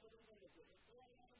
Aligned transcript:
for 0.00 0.10
the 0.10 0.18
women. 0.28 1.37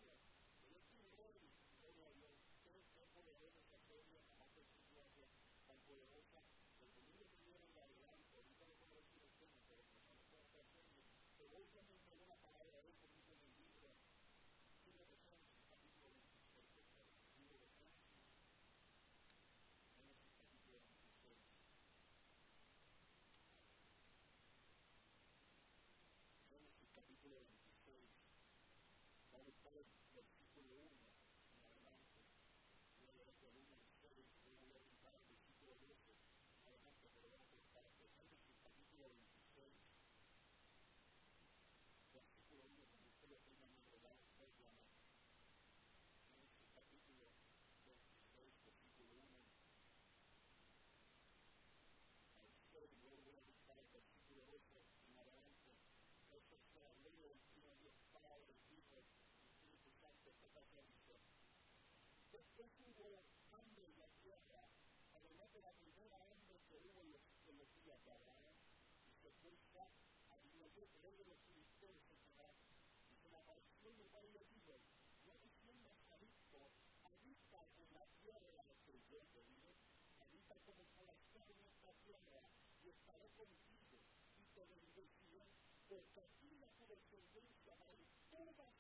Después 62.59 62.91
hubo 62.91 63.23
en 63.87 63.99
la 64.01 64.09
tierra, 64.19 64.67
además 65.15 65.47
de 65.55 65.61
la 65.63 65.71
primera 65.79 66.19
que 66.67 66.75
hubo 66.83 67.03
en 67.03 67.13
los, 67.13 67.23
en 67.47 67.57
los 67.57 67.69
Abraham, 68.11 68.59
a 69.79 70.35
Abimelech, 70.35 70.91
rey 70.99 71.15
de 71.15 71.25
los 71.27 71.39
en 71.47 72.27
Gerar, 72.35 72.59
y 73.07 73.15
se 73.15 73.31
le 73.31 73.37
apareció 73.37 73.95
y 73.95 74.01
el 74.03 74.11
no 74.11 74.19
en 77.79 77.95
la 77.95 78.05
tierra 78.19 78.65
que 78.85 78.99
yo 79.07 79.23
te 79.31 79.45
digo, 79.45 79.79
habita 80.19 80.57
como 80.67 80.83
forastero 80.99 81.55
en 81.55 81.63
esta 81.63 81.93
tierra, 82.03 82.43
y 82.83 82.89
estaré 82.89 83.31
contigo, 83.39 84.03
y 84.35 84.43
te 84.51 84.67
bendeciré, 84.67 85.47
porque 85.87 86.21
a 86.21 86.27
ti 86.43 86.59
a 86.65 86.75
tu 86.75 86.87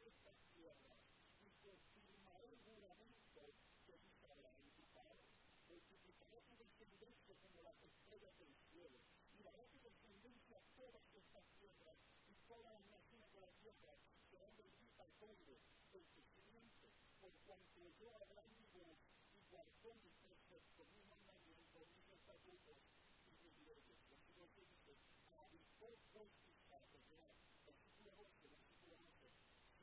estas 0.09 0.35
tierras, 0.51 0.99
y 1.45 1.51
confirmaré 1.63 2.49
el 2.49 2.59
juramento 2.65 3.55
que 3.87 3.97
dice 4.05 4.27
Abraham 4.29 4.69
tu 4.77 4.83
padre. 4.93 5.25
Multiplicaré 5.69 6.43
tu 6.43 6.57
descendencia 6.57 7.35
como 7.41 7.63
las 7.63 7.81
estrellas 7.83 8.39
del 8.39 8.55
cielo, 8.71 9.01
y 9.39 9.43
daré 9.43 9.63
a 9.63 9.71
tu 9.71 9.81
descendencia 9.81 10.61
todas 10.79 11.03
estas 11.13 11.43
tierras, 11.59 11.99
y 12.31 12.35
todas 12.47 12.73
las 12.73 12.87
naciones 12.87 13.33
de 13.35 13.41
la 13.41 13.51
tierra 13.59 13.99
serán 14.31 14.57
benditas 14.57 15.11
conmigo, 15.19 15.59
en 15.93 16.05
tu 16.15 16.23
simiente, 16.23 16.95
por 17.21 17.35
cuanto 17.45 17.83
yo 17.99 18.15
mi 18.55 18.67
voz, 18.79 18.99
y 19.35 19.43
guardó 19.51 19.95
mis 19.97 20.15
preceptos, 20.23 20.87
mis 20.95 21.05
mandamientos, 21.11 21.83
mis 21.99 22.13
estatutos, 22.15 22.79
y 23.27 23.35
mis 23.43 23.59
leyes. 23.67 23.99
Así 24.07 24.33
lo 24.39 24.47
que 24.55 24.63
dice, 24.63 24.95
habitó 25.35 25.99
Isaac 26.47 26.87
en 26.95 27.03
Gerar. 27.11 27.35
Versículo 27.67 28.15
12, 28.15 28.49
versículo 28.49 28.95
11, 29.03 29.35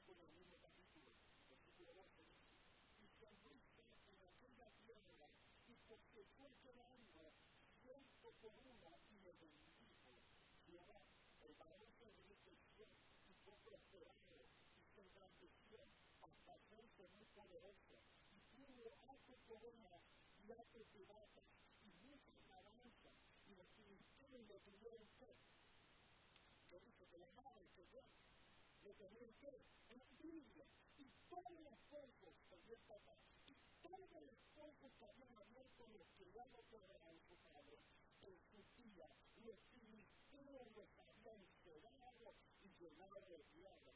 sigo 0.05 0.23
en 0.23 0.31
el 0.31 0.37
mismo 0.39 0.57
capítulo, 0.63 1.11
versículo 1.49 1.93
12 1.93 2.23
dice, 2.23 2.55
y 3.03 3.25
halló 3.25 3.51
Isaac 3.51 3.91
en 4.07 4.23
aquella 4.23 4.71
tierra, 4.79 5.27
y 5.67 5.75
poseyó 5.91 6.47
aquel 6.47 6.79
año 6.79 7.35
ciento 7.83 8.31
por 8.41 8.55
uno, 8.63 9.01
y 9.11 9.19
le 9.23 9.33
bendijo 9.33 9.74
El 10.85 11.55
enriqueció, 12.05 12.85
y 13.27 13.33
fue 13.43 13.57
prosperado, 13.65 14.37
y 14.77 14.85
se 14.93 15.01
engrandeció, 15.01 15.79
hasta 16.21 16.53
hacerse 16.53 17.07
muy 17.17 17.25
poderoso, 17.33 17.97
y 18.31 18.39
tuvo 18.53 18.93
altas 19.09 19.39
coronas, 19.47 20.01
y 20.45 20.51
altas 20.51 20.85
y 21.81 21.89
muchas 22.05 22.37
alabanzas, 22.45 23.13
y 23.49 23.55
los 23.55 23.67
filisteos 23.73 24.45
le 24.47 24.59
tuvieron 24.59 25.07
que, 25.17 25.33
que 26.69 26.79
dice 26.79 27.07
que 27.07 27.17
la 27.17 27.31
madre 27.31 27.65
que 27.75 27.87
yo, 27.89 28.01
le 28.83 28.93
que, 29.41 29.65
y 30.97 31.05
todos 31.29 31.59
los 31.61 31.77
pozos, 31.89 32.35
oye 32.51 32.73
esta 32.73 32.97
parte, 32.99 33.33
y 33.45 33.55
todos 33.81 34.21
los 34.21 34.37
pozos 34.53 34.91
que 34.99 35.05
habían 35.05 35.35
abierto 35.35 35.87
los 35.87 36.05
de 36.71 36.77
Abraham, 36.77 37.17
su 37.27 37.35
padre, 37.37 37.79
en 38.21 38.37
su 38.51 38.63
tía, 38.75 39.09
los 39.43 39.59
filisteos 39.73 40.75
los 40.75 40.89
habían 40.97 41.45
cerrado 41.63 42.35
y 42.63 42.69
llenado 42.79 43.21
de 43.29 43.39
tierra. 43.53 43.93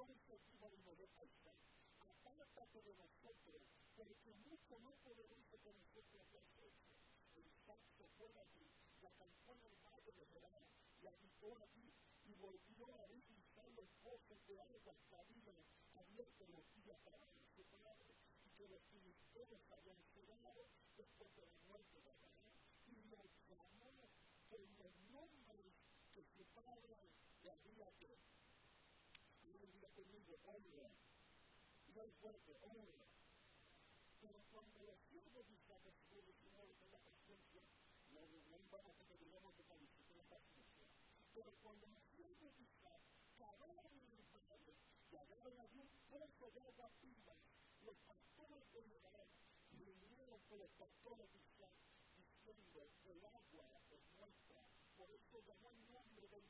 Entonces 0.00 0.40
dijo 0.46 0.64
Abimelech 0.64 1.12
a 1.18 1.24
Isaac, 1.24 1.60
apártate 2.00 2.80
de 2.80 2.94
nosotros, 2.94 3.60
porque 3.94 4.32
mucho 4.48 4.78
poderoso 5.02 5.60
que 5.60 5.72
nosotros. 5.74 6.16
Isaac 7.36 7.80
se 7.98 8.08
fue 8.16 8.32
de 8.32 8.40
allí, 8.40 8.72
y 8.96 9.04
el 9.66 9.76
valle 9.84 10.12
de 10.12 10.24
y 10.96 11.92
y 12.24 12.34
volvió 12.34 12.94
a 12.94 13.02
abrir 13.02 13.28
Isaac 13.28 13.68
los 13.76 13.90
pozos 14.02 14.46
de 14.46 14.60
agua 14.62 14.96
que 15.06 15.16
habían 15.16 15.68
abierto 15.92 16.46
los 16.48 16.64
días 16.76 16.98
para 17.04 17.18
y 18.42 18.50
que 18.56 18.68
los 18.68 18.82
filisteos 18.88 19.60
habían 19.70 20.02
cerrado 20.14 20.64
después 20.96 21.36
de 21.36 21.44
la 21.44 21.52
muerte 21.68 22.00
de 22.00 22.10
Abraham, 22.10 22.56
y 22.88 23.04
los 23.04 23.28
llamó 23.50 24.08
por 24.48 24.60
los 24.60 24.98
nombres 25.10 25.74
que 26.14 26.24
su 26.24 26.44
padre 26.54 26.96
le 27.42 27.50
había 27.50 27.84
dado. 27.84 28.39
Y 30.00 31.92
muy 31.92 32.08
fuerte, 32.20 32.56
honra. 32.62 33.04
Pero 34.20 34.40
cuando 34.50 34.82
los 34.82 34.98
siervos 35.10 35.44
de 35.44 35.52
Señor 36.40 36.72
con 36.80 36.90
la 36.90 36.98
paciencia, 36.98 37.60
no, 38.12 38.24
no 38.48 38.58
vamos 38.70 38.96
a 38.96 39.04
que 39.56 39.64
que 40.06 40.14
la 40.16 40.24
paciencia. 40.24 40.86
Pero 41.34 41.52
cuando 41.62 41.86
los 41.86 42.02
siervos 42.16 42.40
de 42.40 42.62
Isaac 42.64 43.02
cavaron 43.36 43.92
en 43.92 44.12
el 44.16 44.24
y 45.10 45.16
hallaron 45.16 45.60
allí 45.60 45.80
un 45.80 45.90
pozo 46.08 46.50
de 46.50 46.60
agua 46.62 46.90
viva, 47.02 47.36
los 47.84 47.96
pastores 48.06 48.72
de 48.72 48.82
Gerar 48.82 49.26
vinieron 49.76 50.40
con 50.48 50.58
los 50.60 50.70
pastores 50.80 51.30
de 51.32 51.40
diciendo, 52.56 53.04
el 53.04 53.24
agua 53.24 53.52
es 53.90 54.00
nuestra. 54.16 54.64
Por 54.96 55.10
eso 55.10 55.40
llamó 55.46 55.70
el 55.70 55.92
nombre 55.92 56.26
del 56.28 56.44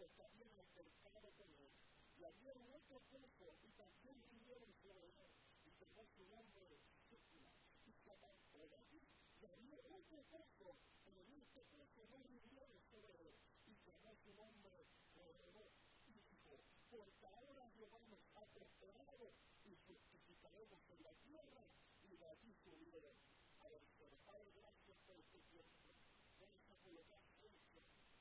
Exec, 0.00 0.16
porque 0.16 0.22
habían 0.22 0.58
acercado 0.58 1.30
con 1.36 1.52
él. 1.54 1.70
Y 2.16 2.24
había 2.24 2.54
otro 2.72 3.00
pozo 3.10 3.56
y 3.62 3.70
también 3.72 4.20
vinieron 4.22 4.72
sobre 4.82 5.08
él 5.08 5.30
y 5.64 5.70
tomó 5.72 6.06
su 6.16 6.24
nombre 6.26 6.80
Sigma, 7.08 7.52
y 7.86 7.92
se 7.92 8.10
apartó 8.10 8.66
de 8.68 8.76
allí. 8.76 9.02
Y 9.40 9.46
había 9.46 9.78
otro 9.88 10.22
pozo, 10.30 10.76
pero 11.04 11.20
en 11.22 11.34
este 11.34 11.64
pozo 11.64 12.06
no 12.08 12.18
vinieron 12.24 12.80
sobre 12.90 13.12
él, 13.28 13.34
y 13.66 13.76
llamó 13.84 14.14
su 14.16 14.32
nombre 14.34 14.86
Jehová, 15.14 15.72
y 16.06 16.12
dijo, 16.12 16.60
porque 16.90 17.26
ahora 17.26 17.70
Jehová 17.76 18.00
nos 18.08 18.20
ha 18.36 18.44
prosperado, 18.46 19.32
y 19.64 19.74
fructificaremos 19.76 20.80
en 20.90 21.02
la 21.02 21.14
tierra, 21.24 21.66
y 22.02 22.16
de 22.16 22.26
allí 22.26 22.54
subieron 22.64 23.16
a 23.60 23.68
los 23.68 23.82
Padre, 24.24 24.52
gracias 24.54 24.98
por 25.06 25.18
este 25.18 25.40
tiempo, 25.50 25.96
gracias 26.38 26.76
por 26.84 26.92
lo 26.92 27.04
que 27.08 27.14
has 27.14 27.42
hecho, 27.42 27.80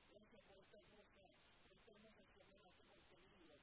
gracias 0.09 0.41
por 0.45 0.57
esta 0.59 0.77
hermosa, 0.79 1.29
por 1.61 1.77
esta 1.77 1.91
hermosa 1.91 2.25
semana 2.33 2.71
que 2.73 2.81
hemos 2.81 3.03
tenido, 3.07 3.59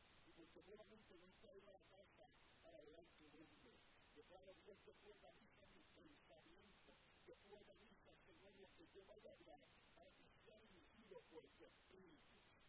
seguramente 0.66 1.14
no 1.14 1.26
está 1.30 1.54
ido 1.54 1.70
a 1.70 1.78
la 1.78 1.86
casa 1.94 2.26
para 2.60 2.80
ver 2.82 3.06
tu 3.14 3.22
nombre. 3.30 3.70
Declaro 4.16 4.52
Dios 4.66 4.76
que 4.84 4.92
tú 4.98 5.10
organizas 5.14 5.70
mi 5.70 5.84
pensamiento, 5.94 6.90
que 7.24 7.36
tú 7.36 7.54
organizas, 7.54 8.18
Señor, 8.26 8.52
lo 8.58 8.66
que 8.74 8.88
yo 8.90 9.06
vaya 9.06 9.30
a 9.30 9.34
hablar, 9.34 9.62
para 9.94 10.10
que 10.10 10.26
sea 10.42 10.58
dirigido 10.58 11.22
por 11.30 11.46
tu 11.54 11.66
espíritu. 11.66 12.18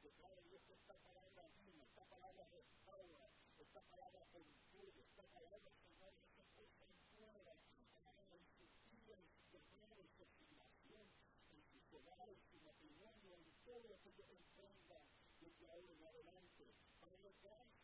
Declaro 0.03 0.41
Dios 0.45 0.61
que 0.67 0.73
esta 0.73 0.93
palabra 0.93 1.49
viva, 1.57 1.85
esta 1.85 2.05
palabra 2.05 2.45
restaura, 2.53 3.25
esta 3.57 3.81
palabra 3.81 4.21
construye, 4.29 5.01
esta 5.01 5.25
palabra, 5.33 5.71
Señor, 5.81 6.13
esta 6.21 6.45
cosa 6.53 6.85
entera, 6.85 7.57
en 8.29 8.45
su 8.45 8.69
vida, 8.93 9.17
en 9.17 9.25
su 9.25 9.57
llamada, 9.57 9.97
en 9.97 10.09
su 10.13 10.21
asignación, 10.21 11.09
en 11.49 11.81
su 11.81 11.97
hogar, 11.97 12.29
en 12.29 12.41
su 12.45 12.61
matrimonio, 12.61 13.33
en 13.33 13.49
todo 13.65 13.81
lo 13.89 13.97
que 14.05 14.13
yo 14.13 14.23
emprenda 14.29 15.01
desde 15.39 15.67
ahora 15.69 15.91
en 15.91 16.03
adelante. 16.03 16.65
Padre, 16.99 17.31
gracias 17.41 17.76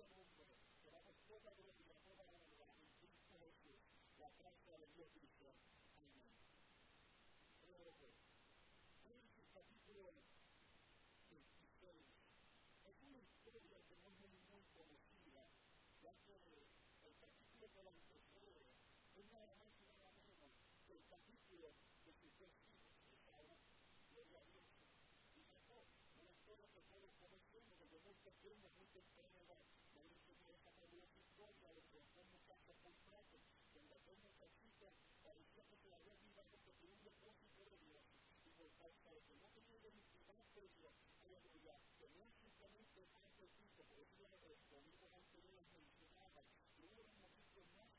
este 0.00 0.14
mundo, 0.16 0.56
tenemos 0.82 1.14
toda 1.28 1.52
gloria, 1.60 1.94
toda 2.08 2.24
honra 2.32 2.72
en 2.80 2.88
Cristo 2.96 3.36
Jesús, 3.36 3.80
la 4.18 4.30
gracia 4.40 4.78
de 4.78 4.86
Dios 4.96 5.08
Cristo. 5.12 5.52
Amén. 5.92 6.24
Génesis 9.04 9.46
capítulo 9.52 10.12
26 11.28 11.92
es 12.88 12.96
una 13.02 13.20
historia 13.20 13.76
que 13.84 13.96
no 14.00 14.08
es 14.08 14.18
muy, 14.24 14.40
muy 14.48 14.64
conocida, 14.72 15.44
ya 16.00 16.14
que 16.24 16.32
el 17.04 17.14
capítulo 17.20 17.68
que 17.68 17.82
la 17.84 17.90
antecede 17.92 18.72
es 19.20 19.26
nada 19.28 19.52
más 19.56 19.68
y 19.76 19.84
nada 19.84 20.12
menos 20.24 20.48
que 20.86 20.94
el 20.94 21.04
capítulo 21.12 21.68
de 21.68 22.14
sus 22.16 22.16
dos 22.16 22.16
hijos, 22.24 22.48
Esaú, 23.12 23.52
gloria 24.14 24.40
a 24.40 24.44
Dios, 24.48 24.64
y 25.36 25.44
Jacob, 25.52 25.84
una 26.16 26.32
historia 26.32 26.68
que 26.72 26.80
todos 26.88 27.12
conocemos 27.20 27.76
desde 27.80 28.00
muy 28.00 28.14
pequeños, 28.24 28.72
muy 28.78 28.86
temprano. 28.88 29.19
Muchachito 34.80 35.20
parecía 35.22 35.62
que 35.68 35.76
se 35.76 35.92
había 35.92 36.14
olvidado 36.14 36.48
que 36.48 36.72
tenía 36.72 36.88
un 36.96 37.04
depósito 37.04 37.64
de 37.68 37.76
Dios, 37.84 38.00
y 38.46 38.50
por 38.56 38.72
causa 38.80 39.10
de 39.12 39.20
que 39.28 39.36
no 39.36 39.48
tenía 39.52 39.76
identidad 39.76 40.46
de 40.56 40.68
Dios, 40.72 40.94
aleluya, 41.20 41.76
tenía 42.00 42.24
simplemente 42.40 43.00
un 43.04 43.12
apetito, 43.12 43.84
por 43.84 44.00
eso 44.00 44.24
los 44.40 44.56
domingos 44.72 45.12
anteriores 45.12 45.68
mencionaba, 45.76 46.48
que 46.72 46.80
uno 46.80 46.96
de 46.96 47.04
los 47.04 47.12
momentos 47.12 47.64
más 47.76 47.92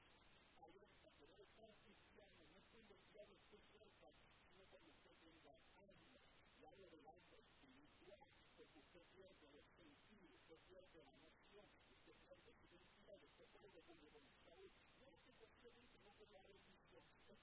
que 1.21 1.27
debe 1.27 1.43
estar 1.43 1.69
cristiano, 1.85 2.41
no 2.49 2.57
es 2.57 2.65
cuando 2.73 2.95
el 2.95 3.05
diablo 3.13 3.35
esté 3.37 3.59
cerca, 3.77 4.09
sino 4.49 4.65
usted 4.65 5.13
tenga 5.21 5.53
alma, 5.77 6.25
y 6.57 6.65
hablo 6.65 6.89
del 6.89 7.05
alma 7.05 7.37
espiritual, 7.37 8.25
porque 8.57 8.79
usted 8.79 9.05
pierde 9.13 9.53
los 9.53 9.69
sentidos, 9.77 10.33
usted 10.33 10.57
pierde 10.65 11.03
la 11.05 11.13
noción, 11.13 11.69
usted 11.93 12.17
pierde 12.25 12.49
su 12.57 12.65
identidad, 12.73 13.21
usted 13.21 13.45
pierde 13.53 13.81
como 13.85 14.09
con 14.09 14.25
Saúl, 14.41 14.71
no 14.97 15.07
es 15.09 15.21
que 15.21 15.33
posiblemente 15.37 15.99
no 16.01 16.13
tenga 16.17 16.41
la 16.41 16.51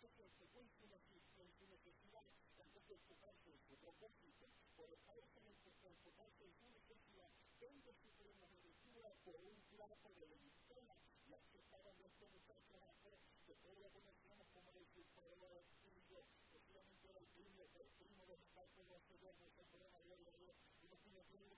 es 0.06 0.12
que 0.12 0.47
consecuencia 0.55 0.87
de 0.87 1.50
su 1.59 1.67
necesidad, 1.67 2.23
entonces 2.59 2.91
enfocarse 2.91 3.50
en 3.50 3.59
su 3.67 3.77
propósito, 3.79 4.47
en 4.79 5.47
el 5.47 5.56
que 5.59 5.89
enfocarse 5.89 6.45
en 6.45 6.55
su 6.55 6.69
necesidad, 6.71 7.31
donde 7.59 7.93
se 7.95 8.09
una 8.31 8.53
lectura 8.62 9.11
por 9.25 9.41
un 9.43 9.59
plato 9.75 10.15
de 10.15 10.27
lenteja, 10.29 10.95
y 11.27 11.35
aquí 11.35 11.59
estaban 11.59 11.95
estos 11.99 12.31
muchachos 12.31 12.83
hacer 12.87 13.19
que 13.47 13.55
todos 13.56 13.79
lo 13.79 13.91
conocemos 13.91 14.47
como 14.55 14.73
el 14.73 14.87
superhéroe 14.87 15.50
del 15.50 15.67
tuyo, 15.83 16.23
posiblemente 16.53 17.09
era 17.11 17.19
el 17.19 17.27
primo, 17.35 17.67
el 17.75 17.91
primo 17.99 18.23
de 18.23 18.29
los 18.29 18.39
muchachos 18.39 18.87
de 18.87 18.95
los 18.95 19.03
señores, 19.03 19.37
el 19.59 19.67
señor 19.67 19.91
María 19.91 20.17
de 20.17 20.39
Dios, 20.39 20.56
y 20.83 20.87
no 20.87 21.57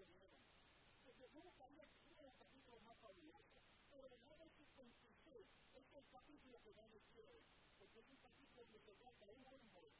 leones 0.00 0.32
no 0.40 0.54
me 0.54 0.60
comieron. 0.60 1.04
Porque 1.04 1.28
yo 1.30 1.42
buscaría 1.42 1.84
uno 2.06 2.16
de 2.16 2.22
los 2.22 2.36
capítulos 2.36 2.82
más 2.82 2.98
fabulosos, 2.98 3.62
pero 3.90 4.06
el 4.06 4.18
Génesis 4.20 4.76
26 4.76 5.46
es 5.74 5.92
el 5.94 6.06
capítulo 6.10 6.60
que 6.62 6.74
me 6.74 7.00
quiere, 7.12 7.42
porque 7.78 8.00
es 8.00 8.08
un 8.08 8.16
capítulo 8.16 8.66
que 8.68 8.78
se 8.80 8.94
trata 8.94 9.26
de 9.26 9.34
un 9.34 9.46
hombre 9.46 9.92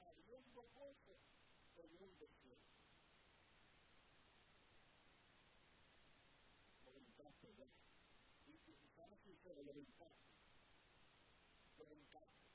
abriendo 0.00 0.62
gozo 0.74 1.18
en 1.76 2.02
un 2.02 2.18
desierto. 2.18 2.76
Lo 6.84 6.92
brincaste 6.92 7.54
ya. 7.56 7.68
Si 8.44 8.72
estamos 8.88 9.20
sinceros, 9.20 9.64
lo 9.64 9.72
brincaste. 9.72 10.26
Lo 11.78 11.86
brincaste. 11.86 12.46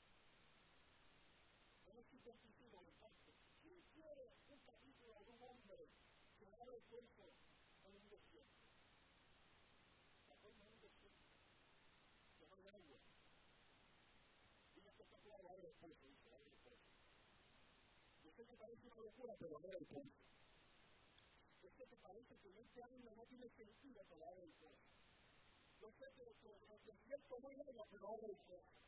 En 1.86 1.98
este 1.98 2.18
sentido, 2.18 2.80
entonces, 2.86 3.34
¿quién 3.62 3.80
quiere 3.94 4.30
un 4.48 4.60
capítulo 4.60 5.22
de 5.24 5.30
un 5.32 5.42
hombre 5.42 5.88
cuerpo 6.88 7.32
en 7.84 7.94
un 7.94 8.08
desierto? 8.08 8.62
La 10.28 10.34
forma 10.36 10.64
en 10.64 10.72
un 10.72 10.80
desierto, 10.80 11.30
que 12.38 12.46
no 12.46 12.54
hay 12.56 12.66
agua. 12.68 12.98
Que 14.74 14.80
está 14.80 15.06
dice, 16.08 16.28
ahora 16.30 16.44
el 16.48 16.58
pozo. 16.62 16.90
Yo 18.22 18.30
sé 18.30 18.44
que 18.46 18.56
parece 18.56 18.86
una 18.86 18.96
locura, 18.96 19.34
pero 19.38 19.56
ahora 19.56 19.78
el 19.78 19.86
pozo. 19.86 20.10
Yo 21.62 21.70
sé 21.70 21.86
que 21.86 21.96
parece 21.96 22.36
que 22.38 22.48
en 22.48 22.58
este 22.58 22.82
año 22.82 23.14
no 23.14 23.26
tiene 23.26 23.48
sentido, 23.50 24.04
pero 24.08 24.24
ahora 24.26 24.42
el 24.42 24.52
pozo. 24.52 24.92
Yo 25.80 25.90
sé 25.90 26.06
que 26.14 26.22
el 26.22 26.84
desierto 26.84 27.40
no 27.40 27.48
hay 27.48 27.60
agua, 27.60 27.86
pero 27.90 28.08
el 28.28 28.36
pozo. 28.36 28.82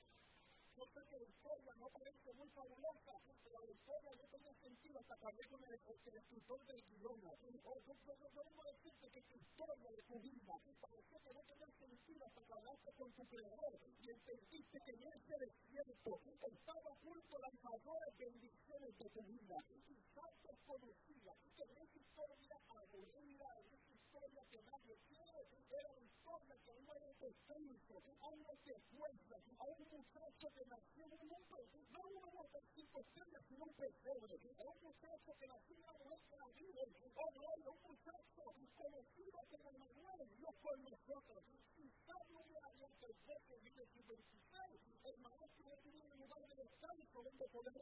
Yo 0.77 0.85
sé 0.87 1.01
que 1.09 1.19
la 1.19 1.25
historia 1.25 1.75
no 1.79 1.89
parece 1.89 2.33
muy 2.35 2.49
fabulosa, 2.49 3.13
pero 3.45 3.59
la 3.61 3.71
historia 3.71 4.11
no 4.19 4.27
tiene 4.27 4.55
sentido 4.55 4.99
hasta 4.99 5.17
que 5.17 5.27
hablé 5.27 5.45
con 5.47 5.65
el, 5.65 5.75
escritor 5.75 6.67
del 6.67 6.83
guion. 6.83 7.21
O 7.65 7.81
yo, 7.87 7.95
yo 8.03 8.63
decirte 8.65 9.11
que 9.11 9.23
tu 9.23 9.37
historia 9.37 9.91
de 9.91 10.03
tu 10.03 10.21
vida 10.21 10.55
que 11.25 11.33
no 11.33 11.43
tenía 11.45 11.71
sentido 11.79 12.27
hasta 12.27 12.43
que 12.43 12.53
hablaste 12.53 12.93
con 12.95 13.13
tu 13.13 13.25
creador 13.27 13.79
y 14.01 14.11
entendiste 14.11 14.81
que 14.81 14.91
en 14.91 15.03
ese 15.05 15.39
desierto 15.39 16.21
estaba 16.43 16.91
oculto 16.91 17.39
las 17.39 17.55
mayores 17.63 18.19
bendiciones 18.19 18.99
de 18.99 19.11
tu 19.11 19.23
vida. 19.23 19.57
Quizás 19.87 20.43
desconocía 20.43 21.33
que 21.57 21.63
en 21.63 21.77
esa 21.79 21.99
historia 21.99 22.57
aburrida, 22.69 23.47
en 23.61 23.75
esa 23.75 23.93
historia 23.95 24.43
que 24.51 24.63
nadie 24.63 24.99
quiere, 25.09 25.45
historia 26.25 26.57
que 26.65 26.73
no 26.81 26.95
era 26.97 27.13
descenso, 27.21 28.03
algo 28.23 28.57
de 28.65 28.81
fuerza, 28.97 29.37
a 29.59 29.65
un 29.65 29.85
muchacho 29.93 30.49
que 30.55 30.65
nació 30.65 31.05
en 31.05 31.13
un 31.13 31.29
no 31.93 32.01
una 32.01 32.33
cinco 32.75 33.01
estrellas, 33.01 33.45
sino 33.49 33.65
un 33.65 33.75
pesebre, 33.75 34.41
a 34.57 34.65
un 34.65 34.83
muchacho 34.83 35.35
que 35.39 35.47
nació 35.47 35.77
en 35.77 35.83
una 35.85 35.93
mujer 35.93 36.19
que 36.31 36.37
la 36.37 36.49
vive, 36.57 36.83
oh 37.15 37.31
gloria, 37.33 37.71
un 37.71 37.83
muchacho 37.83 38.43
conocido 38.75 39.39
como 39.51 39.73
Manuel, 39.79 40.29
Dios 40.39 40.55
con 40.63 40.85
nosotros. 40.85 41.45
Si 41.77 41.91
sabe 42.07 42.35
un 42.35 42.53
pueblo 43.29 43.59
vive 43.61 43.87
su 43.93 44.03
26, 44.05 44.81
el 45.05 45.19
maestro 45.19 45.77
no 45.77 45.77
de 45.77 46.04
descanso 46.65 47.23
donde 47.23 47.49
poder 47.49 47.75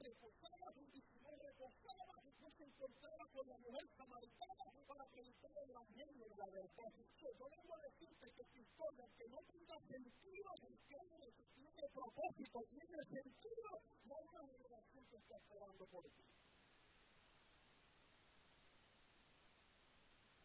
y 0.92 1.00
si 1.00 1.18
no 1.20 1.30
reposaba, 1.36 2.14
no 2.40 2.50
se 2.50 2.64
encontraba 2.64 3.26
con 3.32 3.48
la 3.48 3.56
mujer 3.58 3.88
samaritana 3.96 4.64
para 4.86 5.06
predicar 5.06 5.50
el 5.56 6.18
de 6.18 6.36
la 6.36 6.46
verdad. 6.50 6.92
Yo 7.18 7.48
debo 7.48 7.76
decirte 7.78 8.32
que 8.32 8.44
historia, 8.60 9.08
que 9.16 9.28
no 9.28 9.38
tenga 9.42 9.80
sentido, 9.80 10.52
tiene, 10.86 11.88
propósito, 11.92 12.64
tiene 12.70 13.02
sentido, 13.02 13.82
no 14.04 14.16
hay 14.16 14.26
una 14.26 14.46
generación 14.46 15.06
que 15.06 15.16
está 15.16 15.36
esperando 15.36 15.86
por 15.86 16.04
ti. 16.04 16.24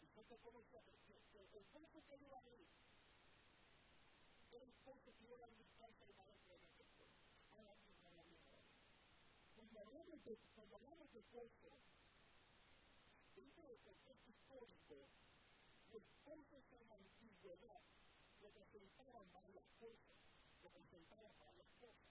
Entonces, 0.01 0.39
¿cómo 0.43 0.63
se 0.63 0.77
hace? 0.77 0.91
El 0.91 1.03
que 1.03 1.23
yo 1.23 1.41
el 1.41 1.65
que 5.01 5.13
yo 5.27 5.37
la 5.37 5.47
distancia 5.47 6.16
de 9.77 9.85
la 9.85 9.91
cuando 9.93 9.99
hablamos 10.01 10.23
de, 10.25 10.37
cuando 10.55 10.75
hablamos 10.75 11.13
de 11.13 11.21
puesto, 11.21 11.69
dentro 13.35 13.67
del 13.67 13.79
contexto 13.81 14.29
histórico, 14.29 15.07
los 15.93 16.03
puestos 16.25 16.63
en 16.71 16.87
la 16.89 16.95
antigüedad 16.95 17.81
representaban 18.41 19.31
varias 19.31 19.65
cosas, 19.79 20.17
representaban 20.63 21.31
varias 21.39 21.69
cosas. 21.79 22.09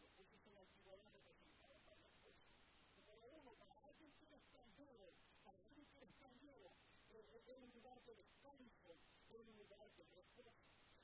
Los 0.00 0.10
puestos 0.16 0.40
en 0.46 0.54
la 0.54 0.60
antigüedad 0.60 1.12
representaban 1.12 1.84
varias 1.84 2.12
cosas. 2.24 2.48
Número 2.96 3.28
uno, 3.28 3.52
para 3.60 3.76
alguien 3.84 4.12
que 4.12 4.24
es 4.24 4.32
extranjero, 4.32 5.12
para 5.44 5.58
alguien 5.60 5.84
que 5.84 5.96
es 5.96 6.02
extranjero, 6.08 6.72
es 7.12 7.58
un 7.60 7.70
lugar 7.72 8.00
de 8.04 8.14
descanso, 8.14 8.96
es 9.28 9.40
un 9.40 9.56
lugar 9.56 9.84
de 9.96 10.04
reposo. 10.16 10.56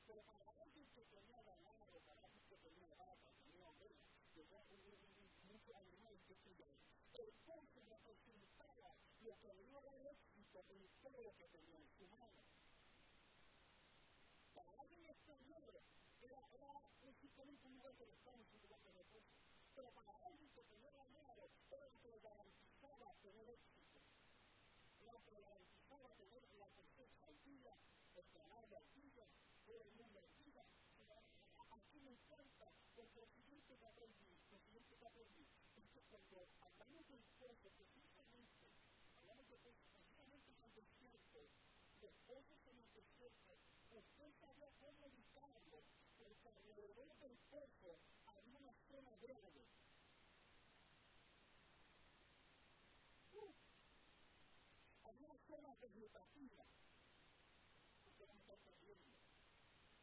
Pero 0.07 0.23
para 0.25 0.49
alguien 0.57 0.89
que 0.95 1.05
tenía 1.05 1.43
ganado, 1.43 2.01
para 2.09 2.25
alguien 2.25 2.45
que 2.49 2.57
tenía 2.57 2.89
vaca, 2.97 3.38
El 6.29 7.33
pueblo 7.47 7.81
representaba 7.89 8.93
que 9.25 9.33
el 9.41 10.07
éxito 10.13 10.61
que. 10.63 12.45
Para 14.53 14.73
era, 16.29 16.45
un 17.41 17.57
de 17.97 18.05
de 18.85 18.93
reposo. 18.93 19.33
Pero 19.75 19.91
para 19.93 20.13
alguien 20.27 20.51
que 20.53 20.65
tenía 20.65 20.91
era 20.91 21.35
lo 21.37 21.49
que 22.03 22.21
garantizaba 22.21 23.15
tener 23.23 23.49
lo 25.09 25.25
que 25.25 25.41
garantizaba 25.41 26.13
la 26.13 26.29
el 28.93 29.25
todo 29.65 29.81
el 29.81 29.93
mundo 29.97 30.21
al 30.21 30.29
día. 30.45 30.65
Aquí 31.73 32.01
me 32.01 32.13
porque 32.95 33.17
lo 33.17 33.27
siguiente 33.33 33.79
que 33.79 33.87
aprendí, 33.87 34.29
lo 34.51 34.59
siguiente 34.59 34.99
que 34.99 35.07
aprendí, 35.07 35.49
cuando 36.77 37.01
pozo, 37.39 37.71
precisamente, 37.71 38.67
hablamos 39.15 39.49
de 39.49 39.57
pozo, 39.59 39.87
precisamente 39.87 40.51
en 40.51 40.63
el 40.65 40.75
desierto, 40.75 41.41
de 42.03 42.11
pozos 42.27 42.61
en 42.67 42.79
el 42.79 42.91
desierto, 42.93 43.55
sabía 44.41 44.69
cómo 44.81 45.07
ubicarlo, 45.07 45.83
porque 46.19 46.49
alrededor 46.49 47.15
del 47.21 47.39
pozo 47.51 47.99
había 48.27 48.59
una 48.59 48.75
zona 48.91 49.15
verde. 49.23 49.65
Uh, 53.35 53.55
zona 55.47 55.75
vegetativa, 55.81 56.67
porque 58.03 58.27
no 58.27 58.35
está. 58.35 58.55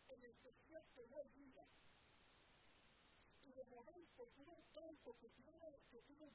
En 0.08 0.24
el 0.24 0.36
desierto 0.42 1.02
y 3.42 3.52
de 3.52 3.64
tiene 4.34 4.52
un 4.52 4.64
que 5.20 5.30
tiene, 5.30 5.80
que 5.92 6.02
tiene 6.02 6.32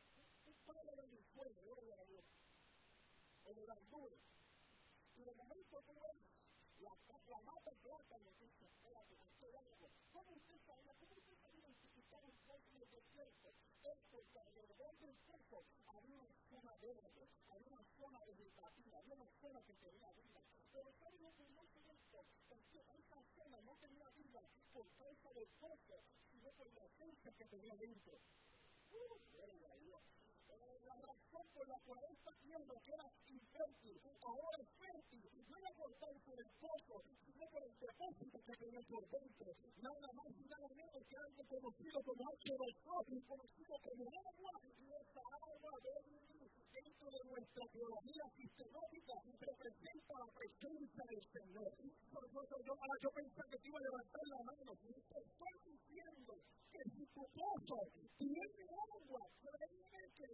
un 0.50 0.56
palo 0.66 0.92
de 0.96 1.06
mi 1.06 1.22
fuego, 1.32 1.62
gloria 1.62 1.94
a 1.94 2.04
Dios, 2.04 2.24
o 3.44 3.54
de 3.54 3.64
verdura. 3.66 4.16
Y 5.16 5.22
de 5.22 5.34
momento 5.34 5.82
tú 5.86 5.94
ves 5.94 6.16
la, 6.80 6.94
la 7.28 7.40
mata 7.42 7.72
plata 7.82 8.18
y 8.18 8.24
dice, 8.42 8.66
espérate, 8.66 9.16
algo. 9.54 9.90
¿Cómo 10.12 10.34
usted 10.34 10.58
cómo 10.66 10.90
usted 10.90 11.54
identificar 11.54 12.24
un 12.24 12.34
en 12.72 12.82
el 12.82 12.90
desierto? 12.90 13.54
Es 13.82 13.98
había 15.86 16.16
una 16.16 16.34
zona 16.50 16.74
verde, 16.82 17.28
había 17.48 17.68
una 17.68 17.84
zona 17.96 18.18
vegetativa, 18.24 18.98
había 18.98 19.14
una 19.14 19.30
zona 19.40 19.62
que 19.62 19.74
tenía 19.74 20.12
vida. 20.12 20.42
Pero 20.72 20.92
¿sabe 20.98 21.18
lo 21.20 21.32
de 21.84 21.92
esto? 21.92 22.24
Es 22.50 22.60
que 22.72 22.82
no 23.62 23.76
tenía 23.76 24.08
vida 24.10 24.42
por 24.72 24.90
causa 24.98 25.32
del 25.32 25.48
sino 26.30 26.50
por 26.52 26.72
la 26.74 26.82
que 27.36 27.44
tenía 27.44 27.76
dentro. 27.76 28.18
¡Uh! 28.92 29.20
La 30.86 30.96
razón 31.00 31.44
por 31.54 31.66
la 31.68 31.78
cual 31.86 32.02
esta 32.10 32.32
tierra 32.42 32.74
que 32.84 32.90
era 32.90 33.06
infértil, 33.30 33.96
ahora 34.26 34.56
es 34.60 34.68
fértil, 34.80 35.24
no 35.48 35.54
era 35.56 35.70
por 35.76 35.92
tanto 36.00 36.30
del 36.36 36.50
pozo, 36.60 36.96
sino 37.24 37.44
por 37.50 37.62
el 37.64 37.74
depósito 37.78 38.36
que 38.40 38.54
tenía 38.60 38.82
por 38.90 39.04
dentro. 39.10 39.48
Nada 39.80 40.08
más 40.12 40.30
y 40.34 40.44
nada 40.50 40.68
menos 40.74 41.02
que 41.08 41.16
algo 41.16 41.42
conocido 41.50 41.98
como 42.04 42.22
H2O, 42.30 42.94
conocido 43.26 43.74
como 43.80 44.02
agua, 44.10 44.52
y 44.80 44.86
esa 44.90 45.22
agua 45.30 45.72
dentro 46.70 47.08
de 47.10 47.22
nuestra 47.30 47.64
teología 47.72 48.24
sistemática 48.36 49.14
representa 49.40 50.12
la 50.20 50.28
presencia 50.32 51.02
del 51.10 51.22
Señor. 51.30 51.70
Ahora 52.10 52.96
yo 53.02 53.10
pensé 53.10 53.42
que 53.50 53.68
iba 53.68 53.78
a 53.78 53.86
levantar 53.88 54.24
la 54.30 54.40
mano. 54.44 54.70
Te 54.80 55.18
estoy 55.20 55.54
diciendo 55.64 56.32
que 56.70 56.82
si 56.90 57.02
tu 57.10 57.22
pozo 57.34 57.78
tiene 58.16 58.64
agua, 58.70 59.22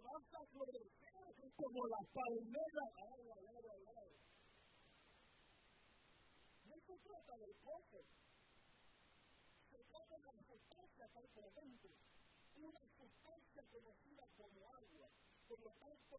vas 0.07 0.33
a 0.33 0.45
florecer 0.47 1.51
como 1.55 1.87
las 1.87 2.05
palmeras. 2.13 2.91
No 6.65 6.75
se 6.79 6.95
trata 6.97 7.37
del 7.37 7.55
pozo, 7.63 7.99
se 9.69 9.83
trata 9.83 10.15
de 10.17 10.31
la 10.31 10.43
sustancia 10.47 11.07
dentro. 11.55 11.91
Una 12.57 12.83
sustancia 12.97 13.61
como 13.71 13.89
agua. 14.67 15.09
Lo 15.49 15.71
tanto, 15.79 16.15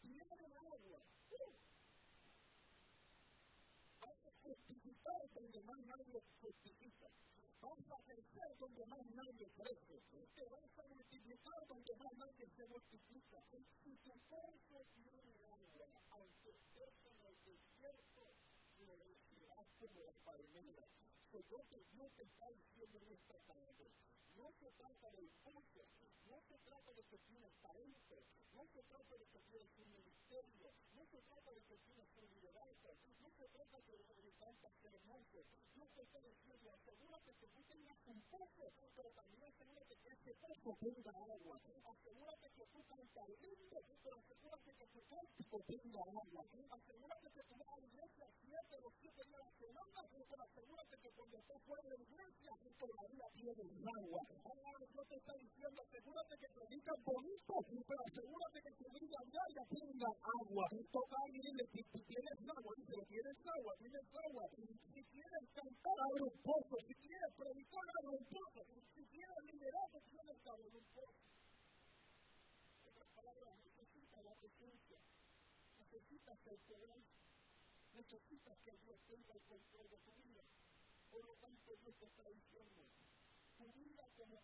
tiene 0.00 0.22
agua, 0.68 1.02
hay 1.30 1.69
que 4.50 4.56
justificar 4.56 5.30
donde 5.34 5.62
más 5.62 5.78
nadie 5.86 6.22
justifica. 6.40 7.06
Vas 7.60 7.90
a 7.90 7.98
crecer 8.04 8.56
más 8.86 9.06
crece. 9.50 10.02
Te 10.34 10.44
vas 10.48 10.78
a 10.78 10.88
multiplicar 10.88 11.66
donde 11.68 11.94
más 11.96 12.12
nadie 12.16 12.46
se 12.56 12.66
multiplica. 12.66 13.42
Si 13.84 13.96
tu 13.96 14.12
tiene 14.94 15.44
agua, 15.46 15.86
aunque 16.10 16.50
estés 16.50 16.94
en 17.04 17.26
el 17.26 17.36
desierto, 17.44 18.19
florecerás 19.80 19.80
como 19.80 20.04
la 20.04 20.12
palmera. 20.24 20.86
Pues 21.30 21.44
yo 21.48 21.58
que 21.70 21.80
Dios 21.92 22.12
está 22.18 22.46
diciendo 22.50 22.98
en 22.98 23.12
esta 23.12 23.38
tarde, 23.46 23.90
no 24.36 24.52
se 24.58 24.70
trata 24.72 25.10
del 25.10 25.30
pozo, 25.44 25.84
no 26.26 26.40
se 26.48 26.58
trata 26.58 26.92
de 26.92 27.02
que 27.04 27.18
tienes 27.18 27.52
talento, 27.62 28.16
no 28.52 28.66
se 28.66 28.82
trata 28.82 29.16
de 29.16 29.26
que 29.26 29.40
tienes 29.40 29.78
un 29.78 29.90
ministerio, 29.90 30.72
no 30.94 31.06
se 31.06 31.22
trata 31.22 31.50
de 31.52 31.62
que 31.62 31.78
tienes 31.78 32.08
un 32.16 32.28
liderazgo, 32.30 32.96
no 33.20 33.30
se 33.30 33.48
trata 33.48 33.78
de 33.80 34.04
que 34.04 34.14
te 34.14 34.32
cantas 34.38 34.84
hermoso. 34.84 35.44
Dios 35.74 35.88
te 35.94 36.02
está 36.02 36.20
diciendo, 36.20 36.72
asegúrate 36.72 37.34
que 37.34 37.46
tú 37.48 37.62
tengas 37.64 37.98
un 38.06 38.20
pozo, 38.22 38.72
pero 38.96 39.10
también 39.10 39.44
asegúrate 39.44 39.96
que 39.96 40.08
ese 40.08 40.34
pozo 40.34 40.76
tenga 40.80 41.10
agua. 41.10 41.60
Asegúrate 41.84 42.50
que 42.50 42.66
tú 42.66 42.84
cantas 42.84 43.28
lindo, 43.40 43.84
pero 44.02 44.18
asegúrate 44.18 44.74
que 44.74 44.86
tu 44.86 45.04
cántico 45.06 45.60
tenga 45.66 46.00
agua. 46.00 46.44
Asegúrate 46.70 47.30
que 47.30 47.42
tu 47.44 47.56
iglesia 47.86 48.26
o 48.84 48.90
siete 49.00 49.22
días 49.26 49.40
a 49.40 49.46
la 49.46 49.52
semana, 49.58 50.00
pero 50.30 50.42
asegúrate 50.42 50.96
que 51.02 51.10
cuando 51.12 51.36
estás 51.38 51.62
fuera 51.62 51.82
de 51.82 51.90
la 51.90 52.04
iglesia, 52.04 52.52
todavía 52.78 53.26
tienes 53.34 53.70
agua. 53.84 54.22
Ahora 54.44 54.86
Dios 54.86 55.06
te 55.08 55.16
está 55.16 55.34
diciendo, 55.34 55.82
asegúrate 55.82 56.38
que 56.38 56.48
predicas 56.48 56.98
bonito, 57.04 57.52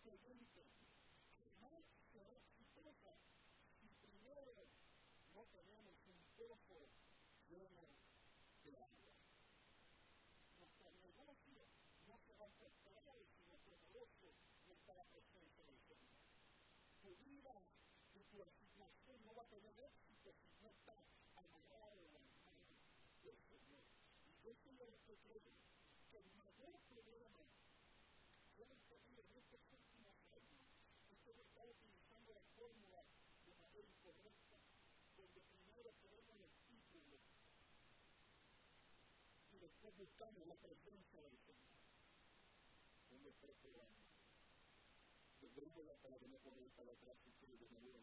pregunto, 0.07 0.63
que 1.35 1.51
no 1.59 1.83
será 2.13 2.31
si 2.55 3.87
primero 3.99 4.55
no 5.35 5.43
tenemos 5.51 5.99
un 6.07 6.23
poco 6.39 6.87
lleno 7.49 7.83
de 8.63 8.71
agua. 8.77 9.11
Nuestro 10.59 10.91
negocio 11.03 11.59
no 12.07 12.15
será 12.23 12.47
prosperado 12.55 13.19
si 13.35 13.43
nuestro 13.51 13.75
negocio 13.83 14.31
no 14.65 14.73
está 14.73 14.95
la 14.95 15.03
presencia 15.11 15.65
del 15.65 15.79
Señor. 15.83 16.23
Tu 17.03 17.11
vida 17.27 17.53
y 18.15 18.23
tu 18.31 18.43
asignación 18.43 19.25
no 19.25 19.35
va 19.35 19.43
a 19.43 19.49
tener 19.49 19.91
no 20.61 20.69
está 20.69 20.95
amarrado 21.35 21.99
a 22.15 22.19
la 22.23 22.31
mano 22.39 22.79
del 23.23 23.37
Señor. 23.43 23.83
Y 24.31 24.39
yo 24.39 24.55
soy 24.55 24.79
el 24.81 24.95
que 25.03 25.17
creo 25.27 25.51
que 26.11 26.17
el 26.17 26.31
mayor 26.35 26.79
problema 26.87 27.43
que 28.55 29.96
y 39.67 39.69
después 39.69 39.97
buscamos 39.97 40.47
la 40.47 40.55
presencia 40.55 41.19
del 41.19 41.37
Señor. 41.43 41.75
Nuestro 43.19 43.51
programa. 43.59 43.99
Yo 45.41 45.49
creo 45.51 45.67
la 45.83 45.95
palabra 45.99 46.27
no 46.29 46.37
poner 46.39 46.69
para 46.71 46.91
atrás 46.93 47.17
y 47.27 47.31
que 47.35 47.47
de 47.51 47.67
nuevo 47.75 47.99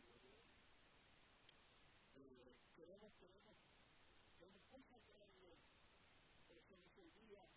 eh, 2.20 2.52
queremos, 2.76 3.16
queremos, 3.16 3.56
queremos 4.36 4.62
cosas 4.68 5.00
pero 6.44 6.60
se 6.68 6.76
nos 6.76 6.98
olvida 6.98 7.48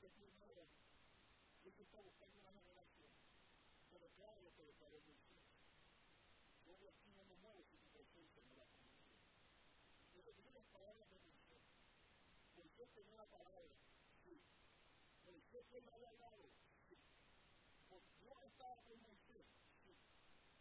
que 0.00 0.08
primero 0.16 0.64
Dios 1.60 1.78
está 1.78 2.00
buscando 2.00 2.40
una 2.40 2.52
generación 2.56 3.12
pero 3.92 4.08
claro 4.16 4.40
lo 4.40 4.56
que 4.56 4.64
Moisés. 5.04 5.44
Yo 6.64 6.72
aquí 6.88 7.12
no 7.12 7.24
me 7.28 7.36
muevo 7.36 7.60
si 7.68 7.76
tu 7.76 7.88
presencia 7.92 8.44
no 8.48 8.56
la 8.56 8.64
las 10.56 10.64
palabras 10.72 11.10
de 11.10 11.25
Moisés 12.86 12.94
tenía 12.94 13.16
la 13.16 13.26
palabra, 13.26 13.74
sí. 14.22 14.38
Moisés 15.26 15.66
el 15.72 16.06
hablado, 16.06 16.46
sí. 16.86 16.94
Dios 18.22 18.36
estaba 18.46 18.76
con 18.86 19.00
Moisés, 19.00 19.46
sí. 19.82 19.96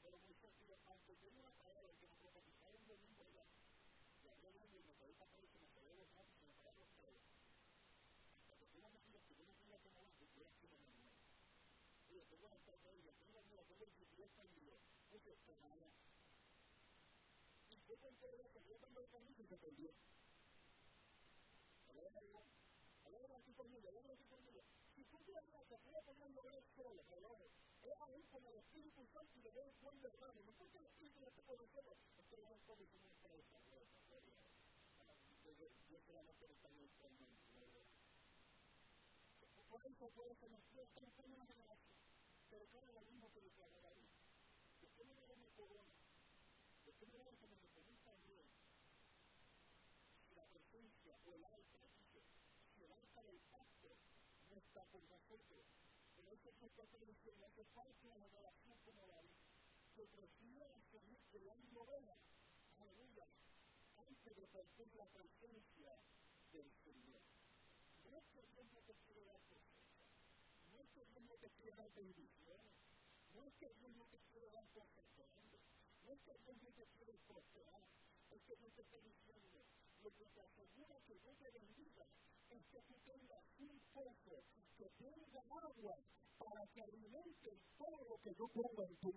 Pero 0.01 0.17
Moisés 0.17 0.49
dijo, 0.57 0.79
aunque 0.87 1.15
tenía 1.17 1.41
una 1.41 1.53
palabra 1.53 1.93
que 1.93 2.07
nos 2.07 2.17
profetizaba 2.17 2.73
un 2.73 2.87
domingo 2.87 3.21
y 3.21 3.29
de 4.57 4.77
él, 4.81 4.85
quedé 4.97 5.13
para 5.13 5.31
que 5.37 5.47
se 5.47 5.59
me 5.59 5.69
quedó 5.69 5.93
los 5.93 6.09
se 6.09 6.45
me 6.45 6.53
quedaron 6.57 6.81
los 6.81 6.93
pelos. 6.97 7.21
Hasta 8.41 8.57
que 8.57 8.65
me 8.65 8.73
digas 9.05 9.21
que 9.27 9.35
yo 9.37 9.45
no 9.45 9.53
tenía 9.53 9.77
antes, 10.01 10.25
yo 10.33 10.47
aquí 10.49 10.65
no 10.65 10.77
me 10.81 10.89
muevo. 10.97 11.13
Oye, 12.09 12.25
tengo 12.25 12.49
tengo 12.65 12.89
el 12.89 13.05
nada. 15.61 15.93
Y 17.69 17.77
yo 17.85 17.95
que 18.49 18.65
yo 18.65 18.73
el 19.01 19.09
camino 19.13 19.35
y 19.37 19.45
se 19.45 19.57
perdió. 19.57 19.91
Ahora, 21.95 22.09
ahora 23.05 23.37
aquí 23.37 23.44
conmigo, 23.55 23.89
aquí 24.11 24.25
conmigo. 24.27 24.61
Si 24.95 25.03
tú 25.05 25.17
te 25.23 25.31
vas 25.31 25.71
a 25.71 25.77
poner 25.79 26.03
poniendo 26.03 26.41
el 26.49 26.63
solo, 26.75 27.03
perdón, 27.03 27.41
es 27.83 28.01
aún 28.01 28.23
como 28.31 28.51
el 28.51 28.57
Espíritu 28.57 29.05
Santo 29.07 29.31
y 29.37 29.41
le 29.41 29.51
el 29.63 29.73
cuello 29.81 30.09
de 30.09 30.17
mano. 30.17 30.41
No 30.45 30.51
porque 30.53 30.77
el 30.77 30.85
Espíritu 30.85 31.19
no 31.19 31.27
esté 31.27 31.43
con 31.43 31.57
nosotros, 31.57 31.97
es 32.17 32.25
que 32.27 32.37
no 32.37 32.49
es 32.51 32.61
como 32.61 32.85
si 32.85 32.99
no 32.99 33.09
está 33.09 33.29
Yo 35.89 35.99
solamente 36.01 36.47
lo 36.47 36.53
están 36.53 36.77
entendiendo. 36.77 37.81
Por 39.69 39.85
eso, 39.85 40.09
eso, 40.31 40.49
nosotros 40.49 40.87
estamos 40.87 41.19
en 41.19 41.33
una 41.33 41.45
generación. 41.45 41.95
Pero 42.49 42.65
claro, 42.67 42.93
lo 42.93 43.01
mismo 43.01 43.31
que 43.31 43.41
declaró 43.41 43.81
David. 43.81 44.09
Después 44.81 45.07
me 45.07 45.15
mi 45.37 45.49
corona. 45.51 45.94
No 54.75 54.81
está 54.81 54.91
con 54.91 55.07
nosotros, 55.07 55.63
pero 56.17 56.31
eso 56.33 56.49
es 56.49 56.59
lo 56.59 56.69
que 56.75 56.81
está 56.81 56.99
diciendo, 56.99 57.45
hace 57.45 57.63
falta 57.71 58.09
una 58.11 58.27
relación 58.27 58.77
como 58.83 59.07
David, 59.07 59.39
que 59.95 60.05
prefiera 60.07 60.81
seguir 60.91 61.17
creando 61.31 61.85
velas, 61.85 62.19
aleluya, 62.79 63.25
antes 63.95 64.35
de 64.35 64.47
perder 64.47 64.95
la 64.95 65.05
presencia 65.05 65.95
del 66.51 66.69
Señor. 66.83 67.23
No 68.03 68.17
es 68.17 68.25
que 68.27 68.43
Dios 68.51 68.65
no 68.73 68.81
te 68.81 68.95
quiere 68.95 69.23
dar 69.23 69.39
presencia, 69.47 70.11
no 70.67 70.81
es 70.81 70.89
que 70.89 71.05
Dios 71.05 71.23
no 71.23 71.35
te 71.37 71.49
quiere 71.51 71.71
dar 71.77 71.89
bendiciones, 71.93 72.75
no 73.31 73.45
es 73.45 73.53
que 73.55 73.69
Dios 73.79 73.91
no 73.95 74.05
te 74.07 74.19
quiere 74.27 74.49
dar 74.51 74.67
cosas 74.73 75.05
grandes, 75.15 75.61
no 76.03 76.11
es 76.11 76.19
que 76.19 76.35
Dios 76.43 76.57
no 76.61 76.71
te 76.71 76.85
quiere 76.87 77.13
prosperar, 77.27 77.81
es 78.29 78.43
que 78.43 78.55
Dios 78.57 78.73
te 78.73 78.81
está 78.81 78.97
diciendo, 78.99 79.64
lo 80.05 80.11
que 80.11 80.25
te 80.25 80.39
asegura 80.39 80.95
que 81.07 81.15
Dios 81.17 81.35
te 81.41 81.49
bendiga 81.49 82.05
es 82.51 82.61
que 82.69 82.79
tú 82.81 82.93
tengas 83.09 83.41
un 83.57 83.79
pozo 83.91 84.37
que 84.77 84.85
tenga 85.01 85.41
agua 85.49 85.97
para 86.37 86.61
que 86.67 86.81
alimente 86.83 87.57
todo 87.75 87.97
lo 88.05 88.17
que 88.21 88.35
yo 88.37 88.47
pongo 88.49 88.83
en 88.85 88.95
tu. 88.97 89.09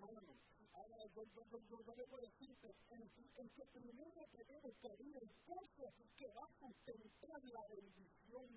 Ahora, 0.73 1.05
yo, 1.13 1.23
yo, 1.25 1.45
yo, 1.45 1.59
yo, 1.69 1.77
yo 1.85 1.93
debo 1.93 2.17
decirte 2.17 2.73
en 2.89 3.49
que 3.49 3.65
primero 3.65 4.25
tenemos 4.31 4.73
que 4.81 4.87
abrir 4.89 5.15
el 5.17 5.29
pozo 5.45 5.93
que 6.17 6.27
va 6.33 6.41
a 6.41 6.53
sustentar 6.57 7.43
la 7.53 7.67
bendición 7.69 8.47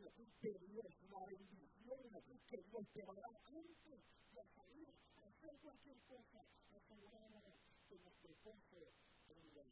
de 0.40 0.58
Dios, 0.72 0.86
la 1.10 1.26
bendición 1.26 2.40
que 2.48 2.62
Dios 2.62 2.88
te 2.94 3.04
va 3.04 3.12
a 3.12 3.20
dar 3.20 3.36
antes 3.44 4.00
de 4.32 4.44
salir 4.56 4.88
hacer 5.20 5.58
cualquier 5.60 5.98
cosa. 6.08 6.40
Aseguramos 6.72 7.44
que 7.88 7.98
nuestro 7.98 8.34
tenga 8.40 8.70
agua. 9.36 9.64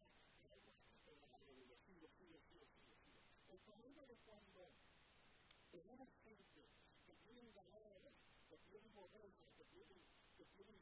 Sigue, 0.50 1.76
sigue, 1.76 2.08
sigue, 2.08 2.38
sigue. 2.38 2.66
El 3.48 3.58
problema 3.60 4.04
de 4.06 4.16
cuando 4.26 4.70
tenemos 5.70 6.08
gente 6.22 6.68
que 7.04 7.14
tienen 7.24 7.52
ganaderos, 7.52 8.14
que 8.48 8.56
tienen 8.58 8.94
bodegas, 8.94 9.50
que 9.56 9.64
tienen, 9.64 10.02
que 10.36 10.44
tienen 10.44 10.78